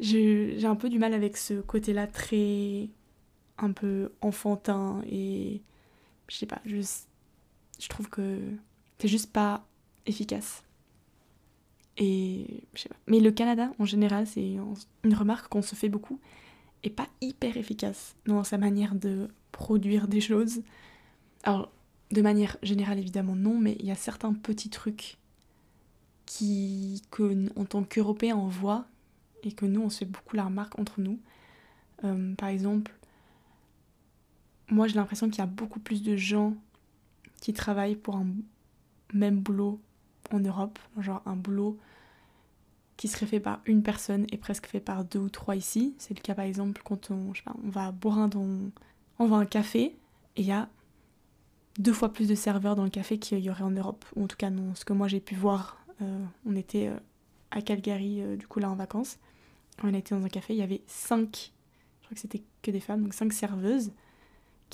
j'ai 0.00 0.66
un 0.66 0.76
peu 0.76 0.90
du 0.90 0.98
mal 0.98 1.14
avec 1.14 1.38
ce 1.38 1.62
côté-là 1.62 2.06
très 2.06 2.90
un 3.58 3.72
peu 3.72 4.12
enfantin 4.20 5.02
et 5.06 5.62
je 6.28 6.36
sais 6.36 6.46
pas, 6.46 6.60
je, 6.64 6.76
je 7.78 7.88
trouve 7.88 8.08
que 8.08 8.40
c'est 8.98 9.08
juste 9.08 9.32
pas 9.32 9.66
efficace. 10.06 10.62
Et 11.96 12.64
je 12.74 12.82
sais 12.82 12.88
pas. 12.88 12.96
Mais 13.06 13.20
le 13.20 13.30
Canada 13.30 13.72
en 13.78 13.84
général, 13.84 14.26
c'est 14.26 14.56
une 15.04 15.14
remarque 15.14 15.48
qu'on 15.48 15.62
se 15.62 15.74
fait 15.74 15.88
beaucoup, 15.88 16.18
et 16.84 16.90
pas 16.90 17.08
hyper 17.20 17.56
efficace 17.56 18.14
dans 18.26 18.44
sa 18.44 18.58
manière 18.58 18.94
de 18.94 19.28
produire 19.52 20.06
des 20.06 20.20
choses. 20.20 20.62
Alors, 21.42 21.72
de 22.10 22.22
manière 22.22 22.58
générale, 22.62 22.98
évidemment, 22.98 23.34
non, 23.34 23.58
mais 23.58 23.76
il 23.80 23.86
y 23.86 23.90
a 23.90 23.96
certains 23.96 24.34
petits 24.34 24.70
trucs 24.70 25.16
qui, 26.26 27.02
que, 27.10 27.46
en 27.58 27.64
tant 27.64 27.82
qu'Européens, 27.82 28.36
on 28.36 28.48
voit 28.48 28.86
et 29.42 29.52
que 29.52 29.66
nous, 29.66 29.80
on 29.80 29.88
se 29.88 30.00
fait 30.00 30.04
beaucoup 30.04 30.36
la 30.36 30.44
remarque 30.44 30.78
entre 30.78 31.00
nous. 31.00 31.18
Euh, 32.04 32.34
par 32.34 32.50
exemple, 32.50 32.94
moi 34.70 34.86
j'ai 34.86 34.94
l'impression 34.94 35.28
qu'il 35.28 35.38
y 35.38 35.42
a 35.42 35.46
beaucoup 35.46 35.80
plus 35.80 36.02
de 36.02 36.16
gens 36.16 36.54
qui 37.40 37.52
travaillent 37.52 37.96
pour 37.96 38.16
un 38.16 38.26
même 39.12 39.38
boulot 39.40 39.80
en 40.32 40.40
Europe, 40.40 40.78
genre 40.98 41.22
un 41.26 41.36
boulot 41.36 41.78
qui 42.96 43.08
serait 43.08 43.26
fait 43.26 43.40
par 43.40 43.60
une 43.66 43.82
personne 43.82 44.26
et 44.30 44.36
presque 44.36 44.66
fait 44.66 44.80
par 44.80 45.04
deux 45.04 45.18
ou 45.18 45.28
trois 45.28 45.56
ici. 45.56 45.94
C'est 45.98 46.16
le 46.16 46.22
cas 46.22 46.34
par 46.34 46.44
exemple 46.44 46.80
quand 46.84 47.10
on, 47.10 47.32
va 47.64 47.92
boire 47.92 48.18
un, 48.18 48.30
on 49.18 49.26
va 49.26 49.36
à 49.36 49.40
un 49.40 49.46
café 49.46 49.96
et 50.36 50.42
il 50.42 50.46
y 50.46 50.52
a 50.52 50.68
deux 51.78 51.92
fois 51.92 52.12
plus 52.12 52.28
de 52.28 52.34
serveurs 52.34 52.76
dans 52.76 52.84
le 52.84 52.90
café 52.90 53.18
qu'il 53.18 53.40
y 53.40 53.50
aurait 53.50 53.64
en 53.64 53.70
Europe. 53.70 54.04
En 54.16 54.26
tout 54.26 54.36
cas 54.36 54.50
non, 54.50 54.74
ce 54.74 54.84
que 54.84 54.92
moi 54.92 55.08
j'ai 55.08 55.20
pu 55.20 55.34
voir, 55.34 55.76
euh, 56.02 56.24
on 56.46 56.54
était 56.56 56.88
euh, 56.88 56.96
à 57.50 57.62
Calgary 57.62 58.22
euh, 58.22 58.36
du 58.36 58.46
coup 58.46 58.60
là 58.60 58.70
en 58.70 58.76
vacances. 58.76 59.18
On 59.82 59.92
était 59.92 60.14
dans 60.14 60.24
un 60.24 60.28
café, 60.28 60.54
il 60.54 60.60
y 60.60 60.62
avait 60.62 60.82
cinq, 60.86 61.52
je 62.00 62.06
crois 62.06 62.14
que 62.14 62.20
c'était 62.20 62.42
que 62.62 62.70
des 62.70 62.80
femmes, 62.80 63.02
donc 63.02 63.12
cinq 63.12 63.32
serveuses 63.32 63.90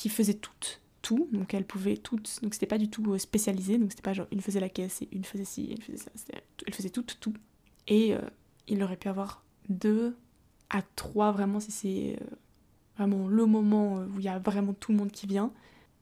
qui 0.00 0.08
faisaient 0.08 0.32
toutes 0.32 0.80
tout, 1.02 1.28
donc 1.30 1.52
elles 1.52 1.66
pouvaient 1.66 1.98
toutes, 1.98 2.40
donc 2.42 2.54
c'était 2.54 2.64
pas 2.64 2.78
du 2.78 2.88
tout 2.88 3.12
euh, 3.12 3.18
spécialisé, 3.18 3.76
donc 3.76 3.90
c'était 3.90 4.00
pas 4.00 4.14
genre 4.14 4.26
une 4.32 4.40
faisait 4.40 4.58
la 4.58 4.70
caisse 4.70 5.02
et 5.02 5.08
une 5.12 5.24
faisait 5.24 5.44
ci, 5.44 5.66
une 5.66 5.82
faisait 5.82 5.98
ça, 5.98 6.10
elles 6.66 6.72
faisaient 6.72 6.88
toutes 6.88 7.18
tout. 7.20 7.34
Et 7.86 8.14
euh, 8.14 8.20
il 8.66 8.82
aurait 8.82 8.96
pu 8.96 9.08
avoir 9.08 9.44
deux 9.68 10.16
à 10.70 10.80
trois 10.96 11.32
vraiment 11.32 11.60
si 11.60 11.70
c'est 11.70 12.18
euh, 12.18 12.36
vraiment 12.96 13.28
le 13.28 13.44
moment 13.44 13.96
où 13.96 14.20
il 14.20 14.24
y 14.24 14.28
a 14.28 14.38
vraiment 14.38 14.72
tout 14.72 14.92
le 14.92 14.96
monde 14.96 15.10
qui 15.10 15.26
vient. 15.26 15.52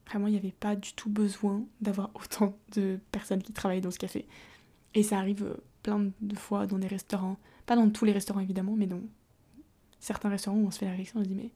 Vraiment, 0.06 0.28
il 0.28 0.32
n'y 0.32 0.38
avait 0.38 0.52
pas 0.52 0.76
du 0.76 0.92
tout 0.92 1.10
besoin 1.10 1.64
d'avoir 1.80 2.10
autant 2.14 2.56
de 2.76 3.00
personnes 3.10 3.42
qui 3.42 3.52
travaillent 3.52 3.80
dans 3.80 3.90
ce 3.90 3.98
café. 3.98 4.28
Et 4.94 5.02
ça 5.02 5.18
arrive 5.18 5.56
plein 5.82 6.12
de 6.20 6.36
fois 6.36 6.68
dans 6.68 6.78
des 6.78 6.86
restaurants, 6.86 7.36
pas 7.66 7.74
dans 7.74 7.90
tous 7.90 8.04
les 8.04 8.12
restaurants 8.12 8.40
évidemment, 8.40 8.76
mais 8.76 8.86
dans 8.86 9.00
certains 9.98 10.28
restaurants 10.28 10.58
où 10.58 10.68
on 10.68 10.70
se 10.70 10.78
fait 10.78 10.86
la 10.86 10.92
réflexion, 10.92 11.18
on 11.18 11.24
se 11.24 11.28
dit 11.28 11.34
mais 11.34 11.50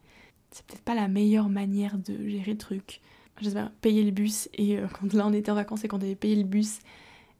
c'est 0.53 0.65
peut-être 0.67 0.83
pas 0.83 0.95
la 0.95 1.09
meilleure 1.09 1.49
manière 1.49 1.99
de 1.99 2.29
gérer 2.29 2.53
le 2.53 2.59
truc. 2.59 3.01
Je 3.41 3.49
sais 3.49 3.55
pas, 3.55 3.73
payer 3.81 4.05
le 4.05 4.13
bus, 4.13 4.49
et 4.55 4.79
euh, 4.79 4.87
quand 5.01 5.13
là 5.13 5.27
on 5.27 5.33
était 5.33 5.51
en 5.51 5.57
vacances 5.57 5.85
et 5.85 5.89
qu'on 5.89 5.99
devait 5.99 6.15
payer 6.15 6.37
le 6.37 6.45
bus, 6.45 6.79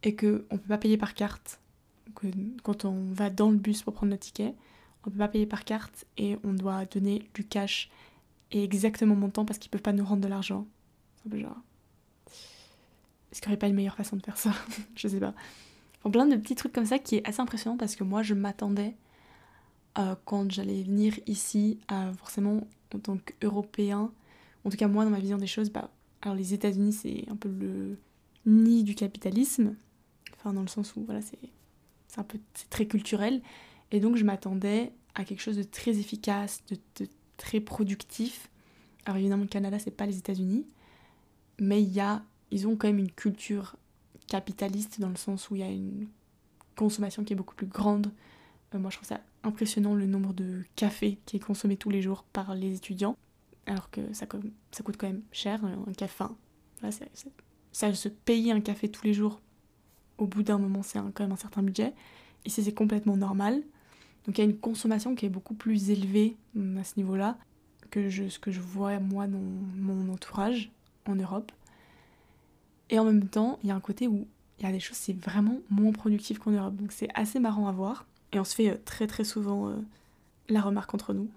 et 0.03 0.17
qu'on 0.17 0.41
peut 0.49 0.59
pas 0.69 0.79
payer 0.79 0.97
par 0.97 1.15
carte, 1.15 1.61
euh, 2.25 2.31
quand 2.63 2.85
on 2.85 3.13
va 3.13 3.31
dans 3.31 3.51
le 3.51 3.57
bus 3.57 3.83
pour 3.83 3.95
prendre 3.95 4.11
notre 4.11 4.25
ticket, 4.25 4.55
on 5.05 5.11
peut 5.11 5.19
pas 5.19 5.29
payer 5.29 5.47
par 5.47 5.65
carte 5.65 6.07
et 6.17 6.37
on 6.45 6.53
doit 6.53 6.85
donner 6.87 7.29
du 7.35 7.45
cash 7.45 7.91
et 8.53 8.63
exactement 8.63 9.15
mon 9.17 9.31
temps 9.31 9.45
parce 9.45 9.59
qu'ils 9.59 9.71
peuvent 9.71 9.83
pas 9.83 9.93
nous 9.93 10.05
rendre 10.05 10.23
de 10.23 10.29
l'argent. 10.29 10.67
C'est 11.17 11.29
un 11.29 11.31
peu 11.31 11.41
genre. 11.41 11.57
Est-ce 13.31 13.41
qu'il 13.41 13.49
n'y 13.49 13.55
aurait 13.55 13.59
pas 13.59 13.69
une 13.69 13.75
meilleure 13.75 13.97
façon 13.97 14.17
de 14.17 14.23
faire 14.23 14.37
ça? 14.37 14.53
Je 14.95 15.09
sais 15.09 15.19
pas. 15.19 15.35
Enfin, 16.01 16.11
plein 16.11 16.27
de 16.27 16.37
petits 16.37 16.55
trucs 16.55 16.73
comme 16.73 16.87
ça 16.87 16.99
qui 16.99 17.17
est 17.17 17.29
assez 17.29 17.41
impressionnant 17.41 17.77
parce 17.77 17.97
que 17.97 18.05
moi 18.05 18.23
je 18.23 18.35
m'attendais 18.35 18.95
euh, 19.99 20.15
quand 20.25 20.51
j'allais 20.51 20.83
venir 20.83 21.15
ici 21.27 21.79
à 21.89 22.13
forcément 22.13 22.67
en 22.95 22.99
tant 22.99 23.17
qu'Européen, 23.19 24.13
en 24.65 24.71
tout 24.71 24.77
cas 24.77 24.89
moi 24.89 25.05
dans 25.05 25.11
ma 25.11 25.21
vision 25.21 25.39
des 25.39 25.47
choses, 25.47 25.71
bah, 25.71 25.91
alors 26.23 26.37
les 26.37 26.55
États-Unis 26.55 26.93
c'est 26.93 27.25
un 27.31 27.37
peu 27.37 27.49
le 27.49 27.99
nid 28.47 28.85
du 28.85 28.95
capitalisme, 28.95 29.75
enfin 30.35 30.53
dans 30.53 30.63
le 30.63 30.69
sens 30.69 30.97
où 30.97 31.05
voilà 31.05 31.21
c'est 31.23 31.39
un 32.17 32.25
peu 32.25 32.39
très 32.71 32.87
culturel 32.87 33.43
et 33.91 34.01
donc 34.01 34.17
je 34.17 34.25
m'attendais 34.25 34.93
à 35.15 35.25
quelque 35.25 35.41
chose 35.41 35.57
de 35.57 35.63
très 35.63 35.99
efficace, 35.99 36.63
de, 36.69 36.77
de 37.01 37.09
très 37.37 37.61
productif. 37.61 38.49
Alors 39.05 39.19
évidemment 39.19 39.43
le 39.43 39.49
Canada 39.49 39.79
c'est 39.79 39.91
pas 39.91 40.07
les 40.07 40.19
États-Unis, 40.19 40.67
mais 41.59 41.83
il 41.83 41.93
y 41.93 42.01
a 42.01 42.23
ils 42.51 42.69
ont 42.69 42.77
quand 42.77 42.87
même 42.87 42.99
une 42.99 43.11
culture 43.11 43.77
capitaliste 44.27 45.01
dans 45.01 45.09
le 45.09 45.17
sens 45.17 45.51
où 45.51 45.57
il 45.57 45.61
y 45.61 45.65
a 45.65 45.71
une 45.71 46.09
consommation 46.77 47.25
qui 47.25 47.33
est 47.33 47.37
beaucoup 47.37 47.55
plus 47.55 47.67
grande. 47.67 48.13
Euh, 48.75 48.79
moi 48.79 48.91
je 48.91 48.97
trouve 48.97 49.09
ça 49.09 49.21
impressionnant 49.45 49.95
le 49.95 50.07
nombre 50.07 50.33
de 50.33 50.63
cafés 50.77 51.19
qui 51.27 51.37
est 51.37 51.41
consommé 51.41 51.77
tous 51.77 51.91
les 51.91 52.03
jours 52.03 52.25
par 52.33 52.55
les 52.55 52.77
étudiants, 52.77 53.17
alors 53.67 53.91
que 53.91 54.01
ça, 54.13 54.27
coûte 54.27 54.97
quand 54.97 55.07
même 55.07 55.23
cher 55.33 55.65
un 55.65 55.93
café. 55.93 56.25
ça 57.73 57.95
se 57.95 58.09
payer 58.09 58.53
un 58.53 58.61
café 58.61 58.89
tous 58.89 59.05
les 59.05 59.15
jours, 59.15 59.41
au 60.19 60.27
bout 60.27 60.43
d'un 60.43 60.59
moment 60.59 60.83
c'est 60.83 60.99
quand 60.99 61.21
même 61.21 61.33
un 61.33 61.37
certain 61.37 61.63
budget. 61.63 61.93
Ici 62.45 62.63
c'est 62.63 62.75
complètement 62.75 63.17
normal. 63.17 63.63
Donc 64.27 64.39
il 64.39 64.41
y 64.41 64.45
a 64.47 64.51
une 64.51 64.59
consommation 64.59 65.15
qui 65.15 65.27
est 65.27 65.31
beaucoup 65.31 65.55
plus 65.55 65.91
élevée 65.91 66.37
hum, 66.57 66.79
à 66.79 66.85
ce 66.85 66.95
niveau-là 66.97 67.37
que 67.91 68.09
ce 68.09 68.39
que 68.39 68.51
je 68.51 68.61
vois 68.61 68.99
moi 69.01 69.27
dans 69.27 69.39
mon 69.39 70.13
entourage 70.13 70.71
en 71.07 71.15
Europe. 71.15 71.53
Et 72.89 72.99
en 72.99 73.05
même 73.05 73.29
temps, 73.29 73.59
il 73.63 73.69
y 73.69 73.73
a 73.73 73.75
un 73.75 73.81
côté 73.81 74.09
où 74.09 74.27
il 74.59 74.65
y 74.65 74.69
a 74.69 74.73
des 74.73 74.81
choses, 74.81 74.97
c'est 74.97 75.17
vraiment 75.17 75.59
moins 75.71 75.93
productif 75.93 76.39
qu'en 76.39 76.51
Europe. 76.51 76.75
Donc 76.77 76.93
c'est 76.93 77.09
assez 77.15 77.39
marrant 77.39 77.69
à 77.69 77.73
voir. 77.73 78.07
Et 78.33 78.41
on 78.41 78.45
se 78.45 78.55
fait 78.55 78.71
euh, 78.71 78.77
très 78.85 79.07
très 79.07 79.25
souvent 79.25 79.69
euh, 79.69 79.77
la 80.49 80.61
remarque 80.61 80.95
entre 80.95 81.13
nous. 81.13 81.29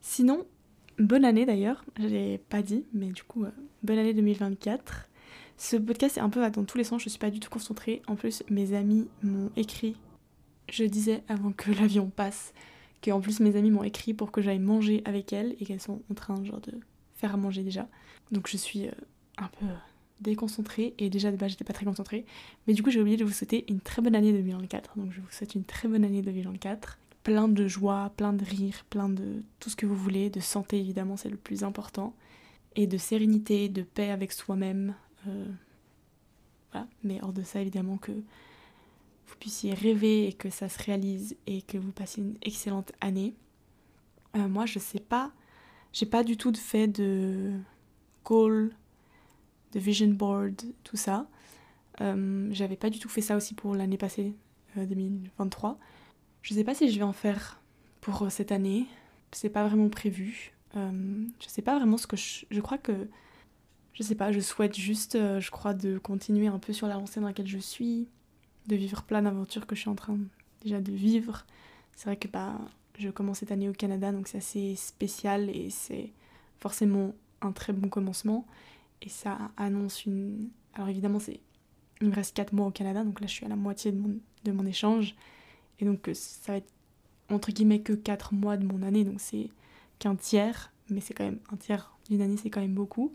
Sinon, 0.00 0.46
bonne 0.98 1.24
année 1.24 1.46
d'ailleurs, 1.46 1.84
je 1.98 2.06
l'ai 2.06 2.38
pas 2.38 2.62
dit, 2.62 2.84
mais 2.92 3.06
du 3.06 3.22
coup, 3.22 3.44
euh, 3.44 3.50
bonne 3.82 3.98
année 3.98 4.14
2024. 4.14 5.08
Ce 5.58 5.76
podcast 5.76 6.18
est 6.18 6.20
un 6.20 6.28
peu 6.28 6.48
dans 6.50 6.64
tous 6.64 6.76
les 6.76 6.84
sens, 6.84 7.02
je 7.02 7.08
suis 7.08 7.18
pas 7.18 7.30
du 7.30 7.40
tout 7.40 7.50
concentrée. 7.50 8.02
En 8.06 8.14
plus, 8.14 8.42
mes 8.50 8.74
amis 8.74 9.08
m'ont 9.22 9.50
écrit, 9.56 9.96
je 10.68 10.84
disais 10.84 11.22
avant 11.28 11.52
que 11.52 11.70
l'avion 11.80 12.10
passe, 12.10 12.52
que 13.00 13.10
en 13.10 13.20
plus 13.20 13.40
mes 13.40 13.56
amis 13.56 13.70
m'ont 13.70 13.84
écrit 13.84 14.14
pour 14.14 14.30
que 14.30 14.42
j'aille 14.42 14.58
manger 14.58 15.02
avec 15.06 15.32
elles 15.32 15.56
et 15.60 15.64
qu'elles 15.64 15.80
sont 15.80 16.02
en 16.10 16.14
train 16.14 16.42
genre 16.44 16.60
de 16.60 16.72
faire 17.14 17.32
à 17.32 17.36
manger 17.36 17.62
déjà. 17.62 17.88
Donc 18.32 18.48
je 18.48 18.56
suis 18.56 18.88
un 19.38 19.48
peu 19.58 19.66
déconcentrée 20.20 20.94
et 20.98 21.10
déjà 21.10 21.30
de 21.30 21.36
base 21.36 21.50
j'étais 21.50 21.64
pas 21.64 21.72
très 21.72 21.84
concentrée. 21.84 22.24
Mais 22.66 22.74
du 22.74 22.82
coup 22.82 22.90
j'ai 22.90 23.00
oublié 23.00 23.16
de 23.16 23.24
vous 23.24 23.32
souhaiter 23.32 23.64
une 23.68 23.80
très 23.80 24.02
bonne 24.02 24.14
année 24.14 24.32
2024 24.32 24.98
donc 24.98 25.12
je 25.12 25.20
vous 25.20 25.30
souhaite 25.30 25.54
une 25.54 25.64
très 25.64 25.88
bonne 25.88 26.04
année 26.04 26.22
2024 26.22 26.98
plein 27.26 27.48
de 27.48 27.66
joie, 27.66 28.12
plein 28.16 28.32
de 28.32 28.44
rire, 28.44 28.84
plein 28.88 29.08
de 29.08 29.42
tout 29.58 29.68
ce 29.68 29.74
que 29.74 29.84
vous 29.84 29.96
voulez, 29.96 30.30
de 30.30 30.38
santé 30.38 30.78
évidemment 30.78 31.16
c'est 31.16 31.28
le 31.28 31.36
plus 31.36 31.64
important. 31.64 32.14
Et 32.76 32.86
de 32.86 32.98
sérénité, 32.98 33.68
de 33.68 33.82
paix 33.82 34.10
avec 34.10 34.30
soi-même. 34.30 34.94
Euh, 35.26 35.46
voilà. 36.70 36.86
Mais 37.02 37.18
hors 37.22 37.32
de 37.32 37.42
ça 37.42 37.60
évidemment 37.60 37.96
que 37.96 38.12
vous 38.12 39.36
puissiez 39.40 39.74
rêver 39.74 40.28
et 40.28 40.32
que 40.34 40.50
ça 40.50 40.68
se 40.68 40.80
réalise 40.80 41.36
et 41.48 41.62
que 41.62 41.78
vous 41.78 41.90
passiez 41.90 42.22
une 42.22 42.36
excellente 42.42 42.92
année. 43.00 43.34
Euh, 44.36 44.46
moi 44.46 44.64
je 44.64 44.78
sais 44.78 45.00
pas. 45.00 45.32
J'ai 45.92 46.06
pas 46.06 46.22
du 46.22 46.36
tout 46.36 46.54
fait 46.54 46.86
de 46.86 47.54
goal 48.24 48.72
de 49.72 49.80
vision 49.80 50.08
board, 50.08 50.62
tout 50.84 50.96
ça. 50.96 51.26
Euh, 52.00 52.48
j'avais 52.52 52.76
pas 52.76 52.90
du 52.90 52.98
tout 52.98 53.08
fait 53.08 53.20
ça 53.20 53.36
aussi 53.36 53.54
pour 53.54 53.74
l'année 53.74 53.96
passée, 53.96 54.34
2023. 54.76 55.70
Euh, 55.70 55.74
je 56.42 56.54
sais 56.54 56.64
pas 56.64 56.74
si 56.74 56.90
je 56.90 56.98
vais 56.98 57.04
en 57.04 57.12
faire 57.12 57.60
pour 58.00 58.22
euh, 58.22 58.28
cette 58.30 58.52
année. 58.52 58.86
C'est 59.32 59.50
pas 59.50 59.66
vraiment 59.66 59.88
prévu. 59.88 60.52
je 60.74 61.48
sais 61.48 61.62
pas 61.62 61.76
vraiment 61.78 61.96
ce 61.96 62.06
que 62.06 62.16
je. 62.16 62.44
Je 62.50 62.60
crois 62.60 62.78
que. 62.78 63.08
Je 63.94 64.02
sais 64.02 64.14
pas, 64.14 64.30
je 64.30 64.40
souhaite 64.40 64.76
juste, 64.76 65.14
je 65.16 65.50
crois, 65.50 65.72
de 65.72 65.96
continuer 65.96 66.48
un 66.48 66.58
peu 66.58 66.74
sur 66.74 66.86
la 66.86 66.94
lancée 66.94 67.18
dans 67.18 67.26
laquelle 67.26 67.46
je 67.46 67.56
suis, 67.56 68.06
de 68.66 68.76
vivre 68.76 69.02
plein 69.02 69.22
d'aventures 69.22 69.66
que 69.66 69.74
je 69.74 69.80
suis 69.80 69.88
en 69.88 69.94
train 69.94 70.18
déjà 70.62 70.82
de 70.82 70.92
vivre. 70.92 71.46
C'est 71.94 72.04
vrai 72.06 72.16
que 72.16 72.28
bah, 72.28 72.58
je 72.98 73.08
commence 73.08 73.38
cette 73.38 73.52
année 73.52 73.70
au 73.70 73.72
Canada, 73.72 74.12
donc 74.12 74.28
c'est 74.28 74.38
assez 74.38 74.76
spécial 74.76 75.48
et 75.48 75.70
c'est 75.70 76.12
forcément 76.58 77.14
un 77.40 77.52
très 77.52 77.72
bon 77.72 77.88
commencement. 77.88 78.46
Et 79.06 79.08
ça 79.08 79.38
annonce 79.56 80.04
une... 80.04 80.50
Alors 80.74 80.88
évidemment, 80.88 81.18
il 82.00 82.08
me 82.08 82.14
reste 82.14 82.36
4 82.36 82.52
mois 82.52 82.66
au 82.66 82.70
Canada, 82.70 83.04
donc 83.04 83.20
là 83.20 83.26
je 83.26 83.32
suis 83.32 83.46
à 83.46 83.48
la 83.48 83.56
moitié 83.56 83.92
de 83.92 83.98
mon, 83.98 84.18
de 84.44 84.52
mon 84.52 84.66
échange. 84.66 85.14
Et 85.78 85.84
donc 85.84 86.08
euh, 86.08 86.14
ça 86.14 86.52
va 86.52 86.58
être 86.58 86.70
entre 87.30 87.52
guillemets 87.52 87.80
que 87.80 87.92
4 87.92 88.34
mois 88.34 88.56
de 88.56 88.66
mon 88.66 88.82
année, 88.82 89.04
donc 89.04 89.20
c'est 89.20 89.48
qu'un 89.98 90.16
tiers, 90.16 90.72
mais 90.90 91.00
c'est 91.00 91.14
quand 91.14 91.24
même 91.24 91.38
un 91.52 91.56
tiers 91.56 91.96
d'une 92.10 92.20
année, 92.20 92.36
c'est 92.36 92.50
quand 92.50 92.60
même 92.60 92.74
beaucoup. 92.74 93.12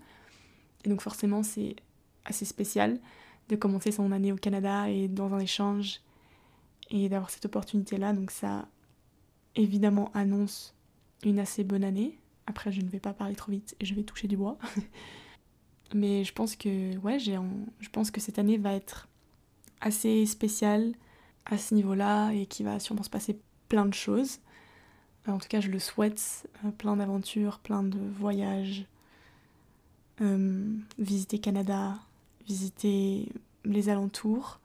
Et 0.86 0.89
donc 0.89 1.01
forcément, 1.01 1.43
c'est 1.43 1.75
assez 2.25 2.45
spécial 2.45 2.99
de 3.49 3.56
commencer 3.56 3.91
son 3.91 4.12
année 4.12 4.32
au 4.32 4.38
Canada 4.38 4.89
et 4.89 5.08
dans 5.08 5.34
un 5.34 5.39
échange 5.39 6.01
et 6.89 7.10
d'avoir 7.10 7.30
cette 7.30 7.45
opportunité-là. 7.45 8.13
Donc 8.13 8.32
ça, 8.32 8.67
évidemment, 9.56 10.10
annonce 10.13 10.73
une 11.23 11.39
assez 11.39 11.63
bonne 11.63 11.84
année. 11.84 12.17
Après, 12.47 12.71
je 12.71 12.82
ne 12.82 12.89
vais 12.89 12.99
pas 12.99 13.13
parler 13.13 13.36
trop 13.36 13.51
vite 13.51 13.75
et 13.80 13.86
je 13.86 13.93
vais 13.93 14.04
toucher 14.04 14.27
du 14.27 14.38
bois. 14.38 14.58
Mais 15.93 16.23
je 16.23 16.34
pense 16.34 16.56
que 16.56 18.19
cette 18.19 18.39
année 18.39 18.58
va 18.58 18.73
être 18.73 19.08
assez 19.82 20.25
spéciale 20.25 20.93
à 21.45 21.58
ce 21.58 21.73
niveau-là 21.73 22.32
et 22.32 22.45
qu'il 22.45 22.65
va 22.65 22.80
sûrement 22.80 23.04
se 23.04 23.10
passer 23.10 23.39
plein 23.67 23.86
de 23.86 23.93
choses. 23.93 24.39
En 25.27 25.38
tout 25.38 25.47
cas, 25.47 25.60
je 25.62 25.69
le 25.69 25.80
souhaite, 25.80 26.47
euh, 26.65 26.71
plein 26.71 26.95
d'aventures, 26.95 27.60
plein 27.60 27.84
de 27.84 27.99
voyages, 28.19 28.86
euh, 30.21 30.73
visiter 30.97 31.39
Canada, 31.39 31.95
visiter 32.47 33.30
les 33.63 33.89
alentours. 33.89 34.60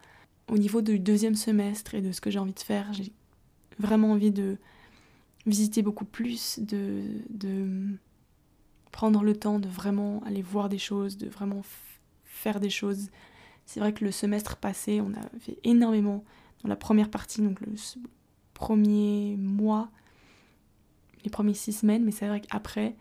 Au 0.49 0.57
niveau 0.57 0.81
du 0.81 0.99
deuxième 0.99 1.35
semestre 1.35 1.95
et 1.95 2.01
de 2.01 2.13
ce 2.13 2.21
que 2.21 2.31
j'ai 2.31 2.39
envie 2.39 2.55
de 2.55 2.61
faire, 2.61 2.93
j'ai 2.93 3.13
vraiment 3.79 4.13
envie 4.13 4.31
de 4.31 4.57
visiter 5.45 5.83
beaucoup 5.83 6.05
plus, 6.05 6.59
de 6.59 7.03
prendre 8.97 9.23
le 9.25 9.37
temps 9.37 9.59
de 9.59 9.69
vraiment 9.69 10.23
aller 10.25 10.41
voir 10.41 10.71
des 10.71 10.79
choses, 10.79 11.19
de 11.19 11.29
vraiment 11.29 11.61
faire 12.25 12.61
des 12.61 12.71
choses. 12.71 13.11
C'est 13.67 13.79
vrai 13.79 13.93
que 13.93 14.03
le 14.03 14.11
semestre 14.11 14.57
passé, 14.57 15.03
on 15.03 15.13
a 15.13 15.39
fait 15.39 15.59
énormément 15.65 16.25
dans 16.63 16.71
la 16.71 16.77
première 16.77 17.11
partie, 17.11 17.43
donc 17.43 17.61
le 17.61 17.75
premier 18.55 19.37
mois, 19.37 19.91
les 21.25 21.31
premières 21.31 21.57
six 21.57 21.75
semaines, 21.75 22.07
mais 22.07 22.11
c'est 22.11 22.27
vrai 22.27 22.41
qu'après, 22.41 22.97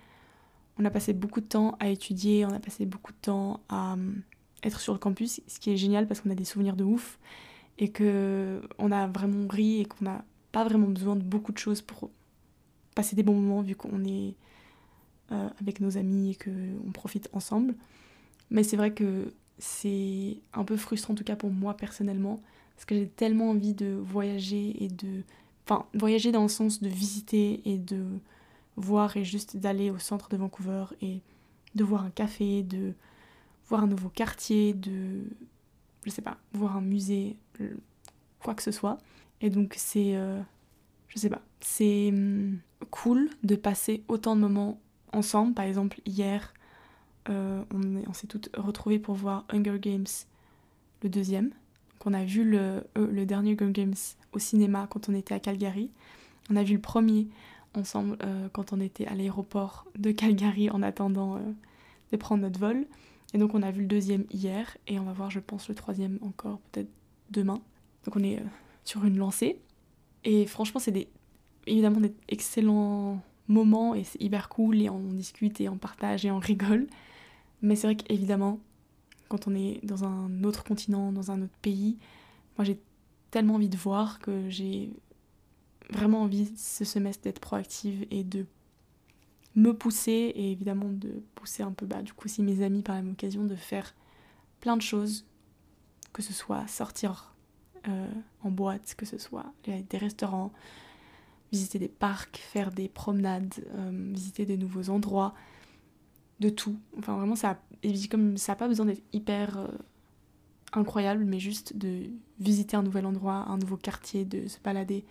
on 0.77 0.83
a 0.83 0.89
passé 0.89 1.13
beaucoup 1.13 1.39
de 1.39 1.45
temps 1.45 1.77
à 1.79 1.87
étudier, 1.87 2.45
on 2.45 2.51
a 2.51 2.59
passé 2.59 2.85
beaucoup 2.85 3.13
de 3.13 3.21
temps 3.21 3.61
à 3.69 3.93
hum, 3.93 4.21
être 4.63 4.81
sur 4.81 4.91
le 4.91 4.99
campus, 4.99 5.39
ce 5.47 5.59
qui 5.61 5.71
est 5.71 5.77
génial 5.77 6.09
parce 6.09 6.19
qu'on 6.19 6.29
a 6.29 6.35
des 6.35 6.43
souvenirs 6.43 6.75
de 6.75 6.83
ouf 6.83 7.19
et 7.77 7.87
que 7.87 8.61
on 8.79 8.91
a 8.91 9.07
vraiment 9.07 9.47
ri 9.47 9.79
et 9.79 9.85
qu'on 9.85 10.03
n'a 10.03 10.25
pas 10.51 10.65
vraiment 10.65 10.87
besoin 10.87 11.15
de 11.15 11.23
beaucoup 11.23 11.53
de 11.53 11.57
choses 11.57 11.81
pour 11.81 12.09
passer 12.95 13.15
des 13.15 13.23
bons 13.23 13.39
moments 13.39 13.61
vu 13.61 13.77
qu'on 13.77 14.03
est 14.03 14.35
euh, 15.31 15.49
avec 15.59 15.79
nos 15.79 15.97
amis 15.97 16.31
et 16.31 16.35
qu'on 16.35 16.91
profite 16.91 17.29
ensemble. 17.33 17.75
Mais 18.51 18.63
c'est 18.63 18.77
vrai 18.77 18.93
que 18.93 19.33
c'est 19.57 20.37
un 20.53 20.63
peu 20.63 20.77
frustrant, 20.77 21.13
en 21.13 21.15
tout 21.15 21.23
cas 21.23 21.35
pour 21.35 21.49
moi 21.49 21.75
personnellement, 21.75 22.41
parce 22.75 22.85
que 22.85 22.95
j'ai 22.95 23.07
tellement 23.07 23.49
envie 23.49 23.73
de 23.73 23.87
voyager 23.87 24.83
et 24.83 24.87
de. 24.87 25.23
Enfin, 25.67 25.85
voyager 25.95 26.31
dans 26.31 26.43
le 26.43 26.47
sens 26.47 26.81
de 26.81 26.87
visiter 26.87 27.61
et 27.65 27.77
de 27.79 28.05
voir 28.77 29.17
et 29.17 29.23
juste 29.23 29.57
d'aller 29.57 29.89
au 29.89 29.97
centre 29.97 30.29
de 30.29 30.37
Vancouver 30.37 30.85
et 31.01 31.21
de 31.73 31.83
voir 31.83 32.03
un 32.03 32.11
café, 32.11 32.61
de 32.61 32.93
voir 33.67 33.83
un 33.83 33.87
nouveau 33.87 34.09
quartier, 34.09 34.73
de. 34.73 35.23
Je 36.05 36.11
sais 36.11 36.21
pas, 36.21 36.37
voir 36.53 36.77
un 36.77 36.81
musée, 36.81 37.35
quoi 38.43 38.53
que 38.53 38.61
ce 38.61 38.71
soit. 38.71 38.99
Et 39.41 39.49
donc 39.49 39.73
c'est. 39.77 40.15
Euh, 40.15 40.39
je 41.07 41.19
sais 41.19 41.29
pas, 41.29 41.41
c'est 41.61 42.09
hum, 42.09 42.59
cool 42.91 43.29
de 43.43 43.55
passer 43.55 44.03
autant 44.07 44.35
de 44.35 44.41
moments 44.41 44.79
ensemble. 45.11 45.53
Par 45.53 45.65
exemple, 45.65 45.99
hier, 46.05 46.53
euh, 47.29 47.63
on, 48.07 48.13
s'est 48.13 48.27
toutes 48.27 48.49
retrouvées 48.55 48.99
pour 48.99 49.15
voir 49.15 49.45
Hunger 49.49 49.79
Games, 49.79 50.05
le 51.03 51.09
deuxième. 51.09 51.49
Donc 51.49 52.07
on 52.07 52.13
a 52.13 52.23
vu 52.23 52.43
le, 52.43 52.83
euh, 52.97 53.07
le 53.11 53.25
dernier 53.25 53.53
Hunger 53.53 53.71
Games 53.71 53.95
au 54.33 54.39
cinéma 54.39 54.87
quand 54.89 55.09
on 55.09 55.13
était 55.13 55.33
à 55.33 55.39
Calgary. 55.39 55.89
On 56.49 56.55
a 56.55 56.63
vu 56.63 56.75
le 56.75 56.81
premier 56.81 57.27
ensemble 57.75 58.17
euh, 58.23 58.47
quand 58.53 58.73
on 58.73 58.79
était 58.79 59.07
à 59.07 59.15
l'aéroport 59.15 59.85
de 59.97 60.11
Calgary 60.11 60.69
en 60.69 60.81
attendant 60.81 61.39
de 62.11 62.17
prendre 62.17 62.43
notre 62.43 62.59
vol. 62.59 62.85
Et 63.33 63.37
donc 63.37 63.55
on 63.55 63.63
a 63.63 63.71
vu 63.71 63.81
le 63.81 63.87
deuxième 63.87 64.25
hier 64.31 64.77
et 64.87 64.99
on 64.99 65.03
va 65.03 65.13
voir 65.13 65.31
je 65.31 65.39
pense 65.39 65.67
le 65.67 65.75
troisième 65.75 66.19
encore 66.21 66.59
peut-être 66.71 66.89
demain. 67.31 67.59
Donc 68.05 68.15
on 68.15 68.23
est 68.23 68.41
sur 68.83 69.03
une 69.03 69.17
lancée. 69.17 69.59
Et 70.23 70.45
franchement, 70.45 70.79
c'est 70.79 70.91
des, 70.91 71.07
évidemment 71.67 71.99
des 71.99 72.13
excellents 72.29 73.21
moments 73.47 73.95
et 73.95 74.03
c'est 74.03 74.21
hyper 74.21 74.49
cool 74.49 74.81
et 74.81 74.89
on 74.89 75.01
discute 75.13 75.61
et 75.61 75.69
on 75.69 75.77
partage 75.77 76.25
et 76.25 76.31
on 76.31 76.39
rigole. 76.39 76.87
Mais 77.61 77.75
c'est 77.75 77.87
vrai 77.87 77.95
qu'évidemment, 77.95 78.59
quand 79.27 79.47
on 79.47 79.55
est 79.55 79.79
dans 79.83 80.03
un 80.03 80.43
autre 80.43 80.63
continent, 80.63 81.11
dans 81.11 81.31
un 81.31 81.41
autre 81.41 81.57
pays, 81.61 81.97
moi 82.57 82.65
j'ai 82.65 82.79
tellement 83.31 83.55
envie 83.55 83.69
de 83.69 83.77
voir 83.77 84.19
que 84.19 84.49
j'ai 84.49 84.91
vraiment 85.89 86.21
envie 86.21 86.51
ce 86.57 86.85
semestre 86.85 87.23
d'être 87.23 87.39
proactive 87.39 88.05
et 88.11 88.23
de 88.23 88.45
me 89.55 89.73
pousser 89.73 90.11
et 90.35 90.51
évidemment 90.51 90.89
de 90.89 91.23
pousser 91.35 91.63
un 91.63 91.71
peu 91.71 91.85
bah, 91.85 92.01
du 92.01 92.13
coup 92.13 92.25
aussi 92.25 92.43
mes 92.43 92.63
amis 92.63 92.81
par 92.81 92.95
la 92.95 93.01
même 93.01 93.13
occasion 93.13 93.45
de 93.45 93.55
faire 93.55 93.95
plein 94.59 94.75
de 94.75 94.81
choses, 94.81 95.25
que 96.11 96.21
ce 96.21 96.33
soit 96.33 96.67
sortir 96.67 97.33
euh, 97.87 98.07
en 98.43 98.51
boîte, 98.51 98.95
que 98.95 99.05
ce 99.05 99.17
soit 99.17 99.45
des 99.63 99.97
restaurants, 99.97 100.51
visiter 101.55 101.79
des 101.79 101.87
parcs, 101.87 102.37
faire 102.37 102.71
des 102.71 102.89
promenades, 102.89 103.53
euh, 103.75 104.11
visiter 104.13 104.45
des 104.45 104.57
nouveaux 104.57 104.89
endroits, 104.89 105.33
de 106.41 106.49
tout. 106.49 106.77
Enfin 106.97 107.15
vraiment 107.15 107.37
ça, 107.37 107.57
comme 108.11 108.37
ça 108.37 108.51
n'a 108.51 108.55
pas 108.57 108.67
besoin 108.67 108.85
d'être 108.85 109.03
hyper 109.13 109.57
euh, 109.57 109.67
incroyable, 110.73 111.23
mais 111.23 111.39
juste 111.39 111.77
de 111.77 112.09
visiter 112.39 112.75
un 112.75 112.83
nouvel 112.83 113.05
endroit, 113.05 113.45
un 113.47 113.57
nouveau 113.57 113.77
quartier, 113.77 114.25
de 114.25 114.49
se 114.49 114.59
balader 114.59 115.05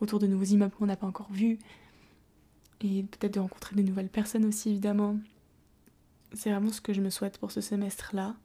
autour 0.00 0.20
de 0.20 0.28
nouveaux 0.28 0.44
immeubles 0.44 0.72
qu'on 0.76 0.86
n'a 0.86 0.96
pas 0.96 1.08
encore 1.08 1.30
vus, 1.32 1.58
et 2.82 3.02
peut-être 3.02 3.34
de 3.34 3.40
rencontrer 3.40 3.74
de 3.74 3.82
nouvelles 3.82 4.08
personnes 4.08 4.44
aussi 4.44 4.70
évidemment. 4.70 5.18
C'est 6.32 6.50
vraiment 6.50 6.70
ce 6.70 6.80
que 6.80 6.92
je 6.92 7.00
me 7.00 7.10
souhaite 7.10 7.38
pour 7.38 7.50
ce 7.50 7.60
semestre-là, 7.60 8.36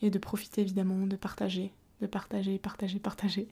et 0.00 0.08
de 0.08 0.18
profiter 0.18 0.62
évidemment 0.62 1.06
de 1.06 1.16
partager, 1.16 1.74
de 2.00 2.06
partager, 2.06 2.58
partager, 2.58 2.98
partager. 2.98 3.48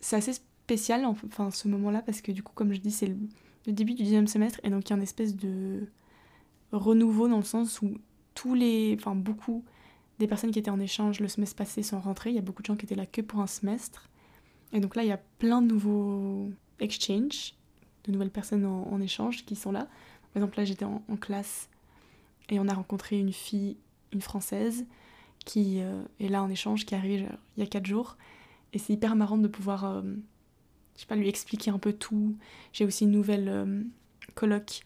C'est 0.00 0.16
assez 0.16 0.32
spécial 0.66 1.04
enfin 1.04 1.52
ce 1.52 1.68
moment-là 1.68 2.02
parce 2.02 2.20
que 2.20 2.32
du 2.32 2.42
coup 2.42 2.52
comme 2.52 2.72
je 2.72 2.80
dis 2.80 2.90
c'est 2.90 3.06
le, 3.06 3.72
début 3.72 3.94
du 3.94 4.02
deuxième 4.02 4.26
semestre 4.26 4.58
et 4.64 4.70
donc 4.70 4.88
il 4.88 4.90
y 4.90 4.92
a 4.94 4.96
une 4.96 5.02
espèce 5.02 5.36
de 5.36 5.86
renouveau 6.72 7.28
dans 7.28 7.36
le 7.36 7.44
sens 7.44 7.80
où 7.82 7.98
tous 8.34 8.54
les, 8.54 8.96
enfin 8.98 9.14
beaucoup 9.14 9.64
des 10.18 10.26
personnes 10.26 10.50
qui 10.50 10.58
étaient 10.58 10.70
en 10.70 10.80
échange 10.80 11.20
le 11.20 11.28
semestre 11.28 11.56
passé 11.56 11.82
sont 11.82 12.00
rentrées. 12.00 12.30
Il 12.30 12.36
y 12.36 12.38
a 12.38 12.42
beaucoup 12.42 12.62
de 12.62 12.66
gens 12.66 12.76
qui 12.76 12.84
étaient 12.84 12.96
là 12.96 13.06
que 13.06 13.20
pour 13.20 13.40
un 13.40 13.46
semestre. 13.46 14.08
Et 14.72 14.80
donc 14.80 14.96
là, 14.96 15.04
il 15.04 15.08
y 15.08 15.12
a 15.12 15.20
plein 15.38 15.62
de 15.62 15.68
nouveaux 15.68 16.50
exchanges, 16.80 17.54
de 18.04 18.12
nouvelles 18.12 18.30
personnes 18.30 18.66
en, 18.66 19.00
échange 19.00 19.44
qui 19.44 19.54
sont 19.54 19.72
là. 19.72 19.88
Par 20.32 20.42
exemple, 20.42 20.58
là, 20.58 20.64
j'étais 20.64 20.84
en, 20.84 21.00
classe 21.20 21.68
et 22.48 22.58
on 22.58 22.68
a 22.68 22.74
rencontré 22.74 23.18
une 23.18 23.32
fille, 23.32 23.76
une 24.12 24.20
française, 24.20 24.84
qui 25.44 25.80
euh, 25.80 26.02
est 26.18 26.28
là 26.28 26.42
en 26.42 26.50
échange, 26.50 26.84
qui 26.84 26.94
est 26.94 26.98
arrivée 26.98 27.26
il 27.56 27.60
y 27.60 27.62
a 27.62 27.68
4 27.68 27.86
jours. 27.86 28.16
Et 28.72 28.78
c'est 28.78 28.92
hyper 28.92 29.14
marrant 29.16 29.38
de 29.38 29.48
pouvoir, 29.48 29.84
euh, 29.84 30.02
je 30.96 31.02
sais 31.02 31.06
pas, 31.06 31.16
lui 31.16 31.28
expliquer 31.28 31.70
un 31.70 31.78
peu 31.78 31.92
tout. 31.92 32.36
J'ai 32.72 32.84
aussi 32.84 33.04
une 33.04 33.12
nouvelle 33.12 33.48
euh, 33.48 33.82
coloc, 34.34 34.80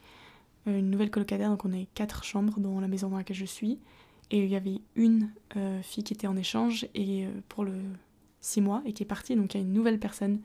une 0.67 0.91
nouvelle 0.91 1.11
colocataire, 1.11 1.51
donc 1.51 1.65
on 1.65 1.73
a 1.73 1.85
quatre 1.95 2.25
chambres 2.25 2.61
dans 2.61 2.81
la 2.81 2.89
maison 2.89 3.09
dans 3.09 3.17
laquelle 3.17 3.37
je 3.37 3.45
suis. 3.45 3.79
Et 4.31 4.45
il 4.45 4.51
y 4.51 4.57
avait 4.57 4.81
une 4.95 5.31
euh, 5.57 5.83
fille 5.83 6.05
qui 6.05 6.15
était 6.15 6.27
en 6.27 6.37
échange 6.37 6.87
et 6.95 7.27
euh, 7.27 7.31
pour 7.49 7.65
le 7.65 7.75
six 8.41 8.61
mois 8.61 8.83
et 8.85 8.93
qui 8.93 9.03
est 9.03 9.07
partie. 9.07 9.35
Donc 9.35 9.55
il 9.55 9.59
y 9.59 9.61
a 9.61 9.67
une 9.67 9.73
nouvelle 9.73 9.99
personne 9.99 10.41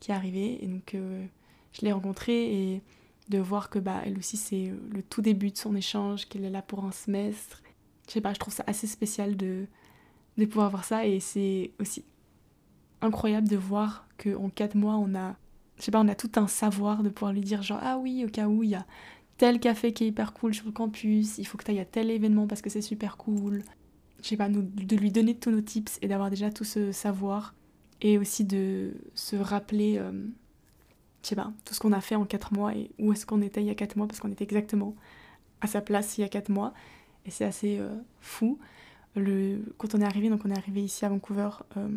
qui 0.00 0.10
est 0.10 0.14
arrivée. 0.14 0.62
Et 0.64 0.66
donc 0.66 0.94
euh, 0.94 1.24
je 1.72 1.82
l'ai 1.82 1.92
rencontrée 1.92 2.74
et 2.74 2.82
de 3.28 3.38
voir 3.38 3.68
que 3.68 3.78
bah, 3.78 4.02
elle 4.04 4.18
aussi 4.18 4.36
c'est 4.36 4.72
le 4.90 5.02
tout 5.02 5.20
début 5.20 5.50
de 5.50 5.56
son 5.58 5.76
échange, 5.76 6.26
qu'elle 6.28 6.44
est 6.44 6.50
là 6.50 6.62
pour 6.62 6.84
un 6.84 6.92
semestre. 6.92 7.62
Je 8.08 8.12
sais 8.12 8.20
pas, 8.20 8.32
je 8.32 8.38
trouve 8.38 8.54
ça 8.54 8.64
assez 8.66 8.86
spécial 8.86 9.36
de, 9.36 9.66
de 10.38 10.44
pouvoir 10.46 10.70
voir 10.70 10.84
ça. 10.84 11.06
Et 11.06 11.20
c'est 11.20 11.72
aussi 11.78 12.04
incroyable 13.06 13.48
de 13.48 13.56
voir 13.56 14.06
qu'en 14.22 14.48
quatre 14.50 14.74
mois 14.74 14.96
on 14.96 15.14
a 15.14 15.36
je 15.78 15.82
sais 15.82 15.90
pas, 15.90 16.00
on 16.00 16.08
a 16.08 16.14
tout 16.14 16.30
un 16.36 16.46
savoir 16.46 17.02
de 17.02 17.10
pouvoir 17.10 17.32
lui 17.32 17.42
dire 17.42 17.62
genre 17.62 17.80
ah 17.82 17.98
oui 17.98 18.24
au 18.24 18.28
cas 18.28 18.48
où 18.48 18.62
il 18.62 18.70
y 18.70 18.74
a 18.74 18.86
tel 19.36 19.60
café 19.60 19.92
qui 19.92 20.04
est 20.04 20.08
hyper 20.08 20.32
cool 20.32 20.54
sur 20.54 20.66
le 20.66 20.72
campus, 20.72 21.38
il 21.38 21.46
faut 21.46 21.58
que 21.58 21.64
tu 21.64 21.70
ailles 21.70 21.80
à 21.80 21.84
tel 21.84 22.10
événement 22.10 22.46
parce 22.46 22.62
que 22.62 22.70
c'est 22.70 22.80
super 22.80 23.16
cool. 23.16 23.62
Je 24.22 24.28
sais 24.28 24.36
pas, 24.36 24.48
de 24.48 24.96
lui 24.96 25.12
donner 25.12 25.34
tous 25.34 25.50
nos 25.50 25.60
tips 25.60 25.98
et 26.02 26.08
d'avoir 26.08 26.30
déjà 26.30 26.50
tout 26.50 26.64
ce 26.64 26.90
savoir. 26.92 27.54
Et 28.00 28.18
aussi 28.18 28.44
de 28.44 28.92
se 29.14 29.36
rappeler, 29.36 29.98
euh, 29.98 30.12
je 31.22 31.28
sais 31.28 31.36
pas, 31.36 31.52
tout 31.64 31.74
ce 31.74 31.80
qu'on 31.80 31.92
a 31.92 32.00
fait 32.00 32.14
en 32.14 32.24
4 32.24 32.52
mois 32.52 32.74
et 32.74 32.90
où 32.98 33.12
est-ce 33.12 33.24
qu'on 33.24 33.40
était 33.40 33.62
il 33.62 33.66
y 33.66 33.70
a 33.70 33.74
4 33.74 33.96
mois 33.96 34.06
parce 34.06 34.20
qu'on 34.20 34.30
était 34.30 34.44
exactement 34.44 34.94
à 35.60 35.66
sa 35.66 35.80
place 35.80 36.18
il 36.18 36.22
y 36.22 36.24
a 36.24 36.28
4 36.28 36.50
mois. 36.50 36.74
Et 37.24 37.30
c'est 37.30 37.44
assez 37.44 37.78
euh, 37.78 37.94
fou. 38.20 38.58
Le, 39.14 39.60
quand 39.78 39.94
on 39.94 40.00
est 40.00 40.04
arrivé, 40.04 40.28
donc 40.28 40.42
on 40.44 40.50
est 40.50 40.58
arrivé 40.58 40.82
ici 40.82 41.04
à 41.04 41.08
Vancouver 41.08 41.48
euh, 41.76 41.88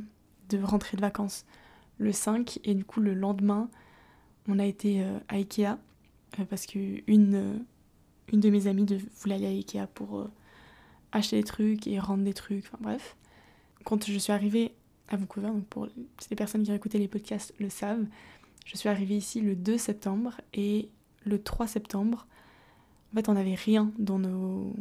de 0.49 0.61
rentrer 0.61 0.97
de 0.97 1.01
vacances 1.01 1.45
le 1.97 2.11
5 2.11 2.59
et 2.63 2.73
du 2.73 2.85
coup 2.85 3.01
le 3.01 3.13
lendemain 3.13 3.69
on 4.47 4.59
a 4.59 4.65
été 4.65 5.03
à 5.27 5.35
Ikea 5.35 5.77
euh, 6.39 6.45
parce 6.45 6.67
une, 6.73 7.35
euh, 7.35 7.57
une 8.31 8.39
de 8.39 8.49
mes 8.49 8.67
amies 8.67 8.85
de, 8.85 8.99
voulait 9.17 9.35
aller 9.35 9.47
à 9.47 9.49
Ikea 9.49 9.87
pour 9.93 10.19
euh, 10.19 10.31
acheter 11.11 11.37
des 11.37 11.43
trucs 11.43 11.87
et 11.87 11.99
rendre 11.99 12.23
des 12.23 12.33
trucs, 12.33 12.65
enfin 12.65 12.77
bref. 12.81 13.15
Quand 13.83 14.05
je 14.05 14.17
suis 14.17 14.31
arrivée 14.31 14.73
à 15.07 15.17
Vancouver, 15.17 15.47
donc 15.47 15.65
pour 15.65 15.87
les 16.29 16.35
personnes 16.35 16.63
qui 16.63 16.71
ont 16.71 16.75
écouté 16.75 16.99
les 16.99 17.07
podcasts 17.07 17.53
le 17.59 17.69
savent, 17.69 18.05
je 18.65 18.77
suis 18.77 18.89
arrivée 18.89 19.17
ici 19.17 19.41
le 19.41 19.55
2 19.55 19.77
septembre. 19.77 20.39
Et 20.53 20.89
le 21.25 21.41
3 21.41 21.65
septembre, 21.67 22.27
en 23.11 23.15
fait 23.15 23.29
on 23.29 23.33
n'avait 23.33 23.55
rien 23.55 23.91
dans 23.97 24.19
nos 24.19 24.75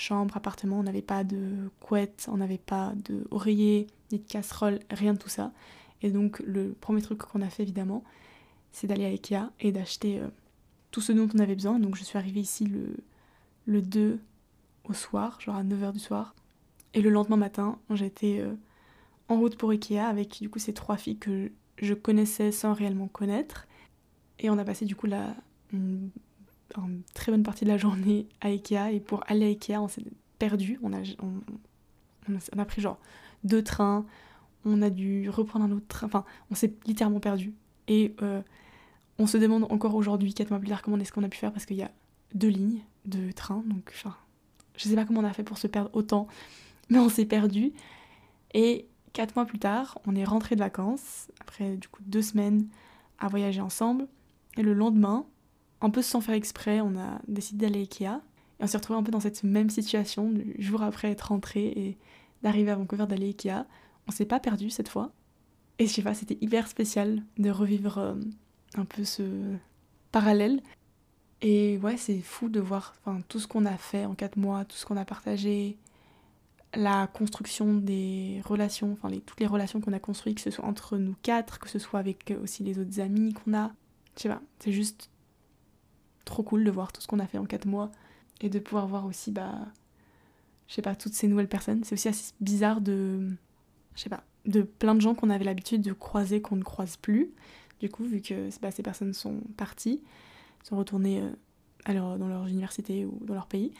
chambres, 0.00 0.36
appartements, 0.36 0.78
on 0.78 0.82
n'avait 0.82 1.02
pas 1.02 1.24
de 1.24 1.70
couette, 1.80 2.28
on 2.30 2.38
n'avait 2.38 2.58
pas 2.58 2.92
de 3.04 3.24
oreiller, 3.30 3.86
ni 4.12 4.18
de 4.18 4.26
casserole, 4.26 4.80
rien 4.90 5.14
de 5.14 5.18
tout 5.18 5.28
ça. 5.28 5.52
Et 6.02 6.10
donc 6.10 6.40
le 6.40 6.72
premier 6.80 7.02
truc 7.02 7.18
qu'on 7.18 7.42
a 7.42 7.50
fait 7.50 7.62
évidemment, 7.62 8.02
c'est 8.72 8.86
d'aller 8.86 9.04
à 9.04 9.08
Ikea 9.08 9.50
et 9.60 9.72
d'acheter 9.72 10.20
tout 10.90 11.00
ce 11.00 11.12
dont 11.12 11.28
on 11.34 11.38
avait 11.38 11.54
besoin. 11.54 11.78
Donc 11.78 11.96
je 11.96 12.04
suis 12.04 12.18
arrivée 12.18 12.40
ici 12.40 12.66
le, 12.66 12.96
le 13.66 13.82
2 13.82 14.18
au 14.84 14.92
soir, 14.92 15.40
genre 15.40 15.56
à 15.56 15.64
9h 15.64 15.92
du 15.92 15.98
soir. 15.98 16.34
Et 16.94 17.02
le 17.02 17.10
lendemain 17.10 17.36
matin, 17.36 17.78
j'étais 17.90 18.40
euh, 18.40 18.54
en 19.28 19.38
route 19.38 19.56
pour 19.56 19.70
Ikea 19.70 19.98
avec 19.98 20.40
du 20.40 20.50
coup 20.50 20.58
ces 20.58 20.74
trois 20.74 20.96
filles 20.96 21.18
que 21.18 21.52
je 21.80 21.94
connaissais 21.94 22.52
sans 22.52 22.72
réellement 22.72 23.08
connaître. 23.08 23.66
Et 24.38 24.50
on 24.50 24.58
a 24.58 24.64
passé 24.64 24.84
du 24.86 24.96
coup 24.96 25.06
la, 25.06 25.34
très 27.14 27.32
bonne 27.32 27.42
partie 27.42 27.64
de 27.64 27.70
la 27.70 27.78
journée 27.78 28.28
à 28.40 28.48
Ikea. 28.48 28.92
Et 28.92 29.00
pour 29.00 29.22
aller 29.28 29.46
à 29.46 29.48
Ikea, 29.48 29.78
on 29.80 29.88
s'est 29.88 30.04
perdu. 30.38 30.78
On 30.82 30.92
a, 30.92 30.98
on, 31.22 32.58
a, 32.58 32.64
pris 32.64 32.80
genre 32.80 32.98
deux 33.44 33.62
trains. 33.62 34.04
On 34.64 34.82
a 34.82 34.90
dû 34.90 35.30
reprendre 35.30 35.64
un 35.64 35.70
autre 35.72 35.86
train. 35.88 36.06
Enfin, 36.06 36.24
on 36.50 36.54
s'est 36.54 36.74
littéralement 36.86 37.20
perdu. 37.20 37.54
Et 37.88 38.14
euh, 38.22 38.42
on 39.18 39.26
se 39.26 39.36
demande 39.36 39.64
encore 39.70 39.94
aujourd'hui, 39.94 40.32
quatre 40.32 40.50
mois 40.50 40.58
plus 40.58 40.68
tard, 40.68 40.82
comment 40.82 40.98
est-ce 40.98 41.12
qu'on 41.12 41.24
a 41.24 41.28
pu 41.28 41.38
faire 41.38 41.52
parce 41.52 41.66
qu'il 41.66 41.76
y 41.76 41.82
a 41.82 41.90
deux 42.34 42.48
lignes 42.48 42.80
de 43.04 43.32
train. 43.32 43.62
Donc, 43.66 43.92
enfin, 43.94 44.16
je 44.76 44.88
sais 44.88 44.94
pas 44.94 45.04
comment 45.04 45.20
on 45.20 45.24
a 45.24 45.32
fait 45.32 45.42
pour 45.42 45.58
se 45.58 45.66
perdre 45.66 45.90
autant, 45.92 46.26
mais 46.88 46.98
on 46.98 47.08
s'est 47.08 47.26
perdu. 47.26 47.72
Et 48.54 48.88
quatre 49.12 49.36
mois 49.36 49.44
plus 49.44 49.58
tard, 49.58 49.98
on 50.06 50.14
est 50.14 50.24
rentré 50.24 50.54
de 50.54 50.60
vacances, 50.60 51.30
après 51.40 51.76
du 51.76 51.88
coup 51.88 52.02
deux 52.06 52.22
semaines 52.22 52.66
à 53.18 53.28
voyager 53.28 53.60
ensemble. 53.60 54.08
Et 54.56 54.62
le 54.62 54.72
lendemain, 54.72 55.26
un 55.80 55.90
peu 55.90 56.02
sans 56.02 56.20
faire 56.20 56.34
exprès, 56.34 56.80
on 56.80 56.96
a 56.98 57.20
décidé 57.28 57.66
d'aller 57.66 57.80
à 57.80 57.82
Ikea. 57.82 58.20
Et 58.58 58.64
on 58.64 58.66
s'est 58.66 58.76
retrouvé 58.76 58.98
un 58.98 59.02
peu 59.02 59.12
dans 59.12 59.20
cette 59.20 59.42
même 59.42 59.70
situation, 59.70 60.30
du 60.30 60.54
jour 60.58 60.82
après 60.82 61.10
être 61.10 61.28
rentré 61.28 61.66
et 61.66 61.98
d'arriver 62.42 62.70
à 62.70 62.76
Vancouver 62.76 63.06
d'aller 63.06 63.26
à 63.26 63.28
Ikea. 63.28 63.66
On 64.06 64.12
s'est 64.12 64.26
pas 64.26 64.40
perdu 64.40 64.70
cette 64.70 64.88
fois. 64.88 65.12
Et 65.78 65.86
je 65.86 65.92
sais 65.92 66.02
pas, 66.02 66.14
c'était 66.14 66.36
hyper 66.40 66.68
spécial 66.68 67.22
de 67.38 67.50
revivre 67.50 67.98
euh, 67.98 68.14
un 68.74 68.84
peu 68.84 69.04
ce 69.04 69.22
parallèle. 70.12 70.60
Et 71.40 71.78
ouais, 71.78 71.96
c'est 71.96 72.20
fou 72.20 72.50
de 72.50 72.60
voir 72.60 72.94
tout 73.28 73.40
ce 73.40 73.46
qu'on 73.46 73.64
a 73.64 73.76
fait 73.78 74.04
en 74.04 74.14
quatre 74.14 74.36
mois, 74.36 74.66
tout 74.66 74.76
ce 74.76 74.84
qu'on 74.84 74.98
a 74.98 75.06
partagé, 75.06 75.78
la 76.74 77.06
construction 77.06 77.74
des 77.74 78.42
relations, 78.44 78.92
enfin 78.92 79.08
les, 79.08 79.20
toutes 79.20 79.40
les 79.40 79.46
relations 79.46 79.80
qu'on 79.80 79.94
a 79.94 79.98
construites, 79.98 80.36
que 80.36 80.42
ce 80.42 80.50
soit 80.50 80.66
entre 80.66 80.98
nous 80.98 81.14
quatre, 81.22 81.58
que 81.58 81.68
ce 81.68 81.78
soit 81.78 81.98
avec 81.98 82.34
aussi 82.42 82.62
les 82.62 82.78
autres 82.78 83.00
amis 83.00 83.32
qu'on 83.32 83.54
a. 83.54 83.72
Je 84.16 84.22
sais 84.22 84.28
pas, 84.28 84.42
c'est 84.58 84.72
juste 84.72 85.08
trop 86.30 86.42
cool 86.42 86.64
de 86.64 86.70
voir 86.70 86.92
tout 86.92 87.00
ce 87.00 87.06
qu'on 87.06 87.18
a 87.18 87.26
fait 87.26 87.38
en 87.38 87.44
quatre 87.44 87.66
mois 87.66 87.90
et 88.40 88.48
de 88.48 88.58
pouvoir 88.58 88.86
voir 88.86 89.04
aussi, 89.04 89.30
bah, 89.30 89.58
je 90.68 90.74
sais 90.74 90.82
pas, 90.82 90.96
toutes 90.96 91.12
ces 91.12 91.28
nouvelles 91.28 91.48
personnes. 91.48 91.84
C'est 91.84 91.92
aussi 91.92 92.08
assez 92.08 92.32
bizarre 92.40 92.80
de, 92.80 93.28
je 93.94 94.00
sais 94.00 94.08
pas, 94.08 94.24
de 94.46 94.62
plein 94.62 94.94
de 94.94 95.00
gens 95.00 95.14
qu'on 95.14 95.28
avait 95.28 95.44
l'habitude 95.44 95.82
de 95.82 95.92
croiser 95.92 96.40
qu'on 96.40 96.56
ne 96.56 96.62
croise 96.62 96.96
plus 96.96 97.32
du 97.80 97.88
coup, 97.88 98.04
vu 98.04 98.20
que 98.20 98.48
bah, 98.60 98.70
ces 98.70 98.82
personnes 98.82 99.14
sont 99.14 99.40
parties, 99.56 100.02
sont 100.62 100.76
retournées 100.76 101.22
euh, 101.22 101.94
dans 101.94 102.28
leur 102.28 102.46
université 102.46 103.06
ou 103.06 103.18
dans 103.24 103.34
leur 103.34 103.46
pays. 103.46 103.72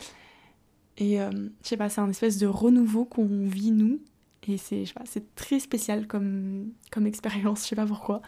Et 0.97 1.21
euh, 1.21 1.31
je 1.63 1.69
sais 1.69 1.77
pas, 1.77 1.89
c'est 1.89 2.01
un 2.01 2.11
espèce 2.11 2.39
de 2.39 2.47
renouveau 2.47 3.05
qu'on 3.05 3.47
vit 3.47 3.71
nous. 3.71 4.01
Et 4.49 4.57
c'est, 4.57 4.85
c'est 5.05 5.35
très 5.35 5.61
spécial 5.61 6.07
comme, 6.07 6.73
comme 6.91 7.07
expérience, 7.07 7.63
je 7.63 7.69
sais 7.69 7.77
pas 7.77 7.87
pourquoi. 7.87 8.23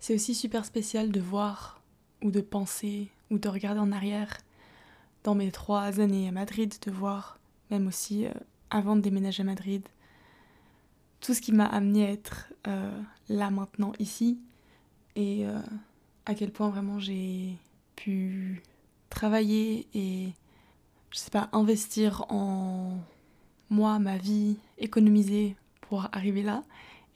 C'est 0.00 0.14
aussi 0.14 0.34
super 0.34 0.64
spécial 0.64 1.10
de 1.10 1.20
voir 1.20 1.82
ou 2.22 2.30
de 2.30 2.40
penser 2.40 3.10
ou 3.30 3.38
de 3.38 3.48
regarder 3.48 3.80
en 3.80 3.92
arrière. 3.92 4.38
Dans 5.24 5.34
mes 5.34 5.50
trois 5.50 6.00
années 6.00 6.28
à 6.28 6.32
Madrid, 6.32 6.74
de 6.86 6.90
voir, 6.90 7.38
même 7.70 7.86
aussi 7.86 8.26
euh, 8.26 8.32
avant 8.70 8.96
de 8.96 9.00
déménager 9.00 9.42
à 9.42 9.46
Madrid, 9.46 9.86
tout 11.20 11.34
ce 11.34 11.40
qui 11.40 11.52
m'a 11.52 11.66
amené 11.66 12.06
à 12.06 12.10
être 12.10 12.48
là 13.28 13.50
maintenant 13.50 13.92
ici 13.98 14.38
et 15.16 15.46
euh, 15.46 15.58
à 16.26 16.34
quel 16.34 16.52
point 16.52 16.70
vraiment 16.70 16.98
j'ai 16.98 17.56
pu 17.96 18.62
travailler 19.10 19.88
et 19.94 20.28
je 21.10 21.18
sais 21.18 21.30
pas 21.30 21.48
investir 21.52 22.24
en 22.30 22.98
moi, 23.70 23.98
ma 23.98 24.16
vie, 24.16 24.56
économiser 24.78 25.56
pour 25.82 26.06
arriver 26.12 26.42
là 26.42 26.62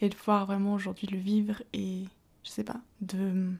et 0.01 0.09
de 0.09 0.14
pouvoir 0.14 0.46
vraiment 0.46 0.75
aujourd'hui 0.75 1.07
le 1.07 1.18
vivre 1.18 1.62
et 1.72 2.05
je 2.42 2.51
sais 2.51 2.64
pas, 2.64 2.81
de 3.01 3.53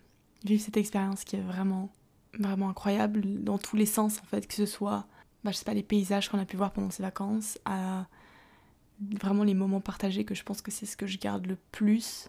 vivre 0.45 0.62
cette 0.62 0.77
expérience 0.77 1.25
qui 1.25 1.37
est 1.37 1.41
vraiment 1.41 1.91
vraiment 2.38 2.68
incroyable 2.68 3.42
dans 3.42 3.59
tous 3.59 3.77
les 3.77 3.87
sens 3.87 4.18
en 4.21 4.27
fait, 4.27 4.47
que 4.47 4.55
ce 4.55 4.66
soit 4.66 5.07
bah, 5.45 5.51
je 5.51 5.57
sais 5.57 5.64
pas 5.64 5.75
les 5.75 5.83
paysages 5.83 6.29
qu'on 6.29 6.38
a 6.38 6.45
pu 6.45 6.57
voir 6.57 6.73
pendant 6.73 6.90
ces 6.90 7.03
vacances 7.03 7.59
à 7.64 8.07
vraiment 9.21 9.42
les 9.42 9.55
moments 9.55 9.81
partagés 9.81 10.25
que 10.25 10.35
je 10.35 10.45
pense 10.45 10.62
que 10.62 10.71
c'est 10.71 10.87
ce 10.87 10.97
que 10.97 11.07
je 11.07 11.18
garde 11.18 11.47
le 11.47 11.57
plus 11.73 12.29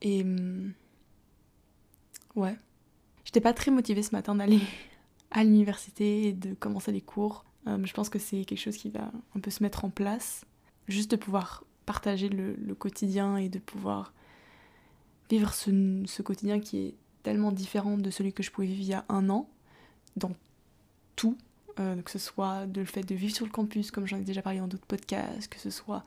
et 0.00 0.22
hum, 0.22 0.72
ouais. 2.36 2.56
J'étais 3.24 3.40
pas 3.40 3.52
très 3.52 3.70
motivée 3.70 4.02
ce 4.02 4.14
matin 4.14 4.34
d'aller 4.34 4.60
à 5.30 5.44
l'université 5.44 6.28
et 6.28 6.32
de 6.32 6.54
commencer 6.54 6.92
les 6.92 7.00
cours. 7.00 7.44
Euh, 7.66 7.78
je 7.84 7.92
pense 7.92 8.08
que 8.08 8.18
c'est 8.18 8.44
quelque 8.44 8.58
chose 8.58 8.76
qui 8.76 8.90
va 8.90 9.10
un 9.36 9.40
peu 9.40 9.50
se 9.50 9.62
mettre 9.62 9.84
en 9.84 9.90
place. 9.90 10.44
Juste 10.88 11.10
de 11.10 11.16
pouvoir 11.16 11.64
partager 11.86 12.28
le, 12.28 12.74
quotidien 12.74 13.36
et 13.36 13.48
de 13.48 13.58
pouvoir 13.58 14.12
vivre 15.28 15.52
ce, 15.52 16.22
quotidien 16.22 16.60
qui 16.60 16.78
est 16.78 16.94
tellement 17.22 17.52
différent 17.52 17.96
de 17.96 18.10
celui 18.10 18.32
que 18.32 18.42
je 18.42 18.50
pouvais 18.50 18.66
vivre 18.66 18.80
il 18.80 18.88
y 18.88 18.94
a 18.94 19.04
un 19.08 19.28
an, 19.30 19.48
dans 20.16 20.32
tout, 21.16 21.36
euh, 21.78 22.00
que 22.02 22.10
ce 22.10 22.18
soit 22.18 22.66
de 22.66 22.80
le 22.80 22.86
fait 22.86 23.02
de 23.02 23.14
vivre 23.14 23.34
sur 23.34 23.46
le 23.46 23.52
campus, 23.52 23.90
comme 23.90 24.06
j'en 24.06 24.18
ai 24.18 24.24
déjà 24.24 24.42
parlé 24.42 24.58
dans 24.58 24.68
d'autres 24.68 24.86
podcasts, 24.86 25.48
que 25.48 25.58
ce 25.58 25.70
soit 25.70 26.02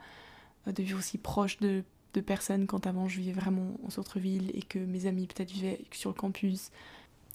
euh, 0.67 0.71
de 0.71 0.84
vivre 0.84 0.99
aussi 0.99 1.17
proche 1.17 1.58
de, 1.60 1.84
personnes 2.28 2.67
quand 2.67 2.86
avant 2.86 3.08
je 3.08 3.19
vivais 3.19 3.32
vraiment 3.32 3.76
en 3.84 3.89
centre-ville 3.89 4.52
et 4.54 4.62
que 4.62 4.78
mes 4.78 5.08
amis 5.08 5.26
peut-être 5.26 5.49
vivaient 5.49 5.84
sur 5.91 6.12
le 6.12 6.15
campus, 6.15 6.69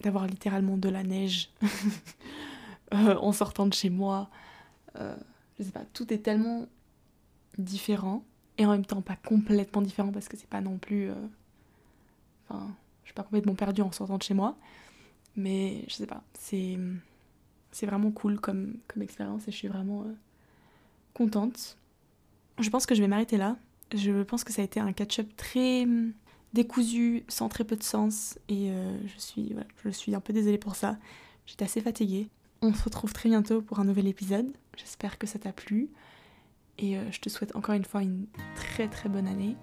d'avoir 0.01 0.25
littéralement 0.25 0.77
de 0.77 0.87
la 0.87 1.03
neige 1.03 1.49
euh, 2.93 3.15
en 3.17 3.33
sortant 3.33 3.67
de 3.67 3.73
chez 3.73 3.89
moi. 3.89 4.29
Je 4.95 5.63
sais 5.63 5.71
pas, 5.71 5.83
tout 5.91 6.13
est 6.13 6.19
tellement 6.19 6.65
différent 7.57 8.23
et 8.57 8.65
en 8.65 8.71
même 8.71 8.85
temps 8.85 9.01
pas 9.01 9.17
complètement 9.17 9.81
différent 9.81 10.13
parce 10.13 10.29
que 10.29 10.37
c'est 10.37 10.49
pas 10.49 10.61
non 10.61 10.77
plus. 10.77 11.11
Enfin, 12.47 12.73
suis 13.09 13.15
pas 13.15 13.23
complètement 13.23 13.55
perdue 13.55 13.81
en 13.81 13.91
sortant 13.91 14.17
de 14.17 14.23
chez 14.23 14.33
moi, 14.33 14.57
mais 15.35 15.83
je 15.87 15.93
sais 15.93 16.07
pas, 16.07 16.23
c'est 16.33 16.77
c'est 17.71 17.85
vraiment 17.85 18.11
cool 18.11 18.39
comme, 18.39 18.77
comme 18.87 19.03
expérience 19.03 19.47
et 19.47 19.51
je 19.51 19.57
suis 19.57 19.67
vraiment 19.67 20.05
contente. 21.13 21.77
Je 22.59 22.69
pense 22.69 22.85
que 22.85 22.95
je 22.95 23.01
vais 23.01 23.07
m'arrêter 23.07 23.37
là. 23.37 23.57
Je 23.93 24.23
pense 24.23 24.43
que 24.43 24.51
ça 24.51 24.61
a 24.61 24.65
été 24.65 24.79
un 24.79 24.91
catch-up 24.91 25.27
très 25.37 25.85
décousu, 26.53 27.23
sans 27.27 27.49
très 27.49 27.63
peu 27.63 27.75
de 27.75 27.83
sens. 27.83 28.37
Et 28.47 28.71
euh, 28.71 28.97
je, 29.07 29.19
suis, 29.19 29.55
je 29.83 29.89
suis 29.89 30.15
un 30.15 30.19
peu 30.19 30.33
désolée 30.33 30.57
pour 30.57 30.75
ça. 30.75 30.97
J'étais 31.45 31.65
assez 31.65 31.81
fatiguée. 31.81 32.29
On 32.61 32.73
se 32.73 32.83
retrouve 32.83 33.13
très 33.13 33.29
bientôt 33.29 33.61
pour 33.61 33.79
un 33.79 33.85
nouvel 33.85 34.07
épisode. 34.07 34.51
J'espère 34.75 35.17
que 35.17 35.27
ça 35.27 35.39
t'a 35.39 35.53
plu. 35.53 35.89
Et 36.77 36.97
euh, 36.97 37.11
je 37.11 37.19
te 37.19 37.29
souhaite 37.29 37.55
encore 37.55 37.75
une 37.75 37.85
fois 37.85 38.01
une 38.01 38.25
très 38.55 38.87
très 38.87 39.09
bonne 39.09 39.27
année. 39.27 39.55